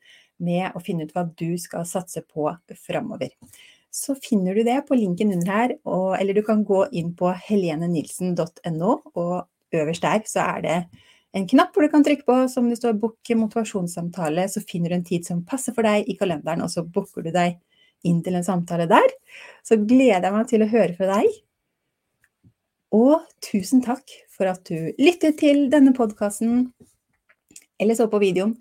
med 0.45 0.73
å 0.75 0.83
finne 0.83 1.05
ut 1.05 1.13
hva 1.15 1.27
du 1.29 1.55
skal 1.61 1.85
satse 1.89 2.25
på 2.25 2.49
framover. 2.87 3.37
Så 3.95 4.17
finner 4.19 4.57
du 4.57 4.65
det 4.67 4.81
på 4.89 4.97
linken 4.99 5.31
under 5.37 5.53
her, 5.53 5.75
og, 5.87 6.15
eller 6.19 6.35
du 6.35 6.43
kan 6.47 6.65
gå 6.67 6.87
inn 6.97 7.13
på 7.15 7.31
helenenilsen.no, 7.49 8.95
og 9.15 9.35
øverst 9.77 10.07
der 10.09 10.25
så 10.27 10.49
er 10.57 10.65
det 10.65 10.79
en 11.35 11.47
knapp 11.51 11.75
hvor 11.75 11.83
du 11.83 11.91
kan 11.91 12.05
trykke 12.07 12.27
på 12.29 12.37
som 12.51 12.69
det 12.71 12.79
står 12.79 12.95
'bukk 13.01 13.35
motivasjonssamtale'. 13.41 14.49
Så 14.49 14.63
finner 14.63 14.91
du 14.91 14.95
en 14.95 15.05
tid 15.05 15.27
som 15.27 15.45
passer 15.45 15.75
for 15.75 15.83
deg 15.83 16.09
i 16.09 16.17
kalenderen, 16.17 16.63
og 16.63 16.71
så 16.71 16.85
booker 16.87 17.23
du 17.23 17.31
deg 17.35 17.59
inn 18.05 18.23
til 18.23 18.37
en 18.39 18.47
samtale 18.47 18.87
der. 18.87 19.09
Så 19.67 19.81
gleder 19.81 20.29
jeg 20.29 20.33
meg 20.33 20.49
til 20.49 20.63
å 20.63 20.71
høre 20.71 20.95
fra 20.95 21.19
deg. 21.19 21.41
Og 22.95 23.27
tusen 23.43 23.83
takk 23.83 24.07
for 24.31 24.47
at 24.47 24.63
du 24.69 24.93
lyttet 24.99 25.41
til 25.41 25.69
denne 25.71 25.95
podkasten, 25.97 26.73
eller 27.81 27.99
så 27.99 28.07
på 28.07 28.23
videoen. 28.23 28.55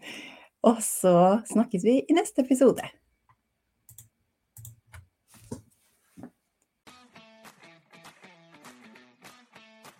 Og 0.64 0.80
så 0.82 1.44
snakkes 1.46 1.84
vi 1.86 2.00
i 2.08 2.18
neste 2.18 2.42
episode. 2.42 2.82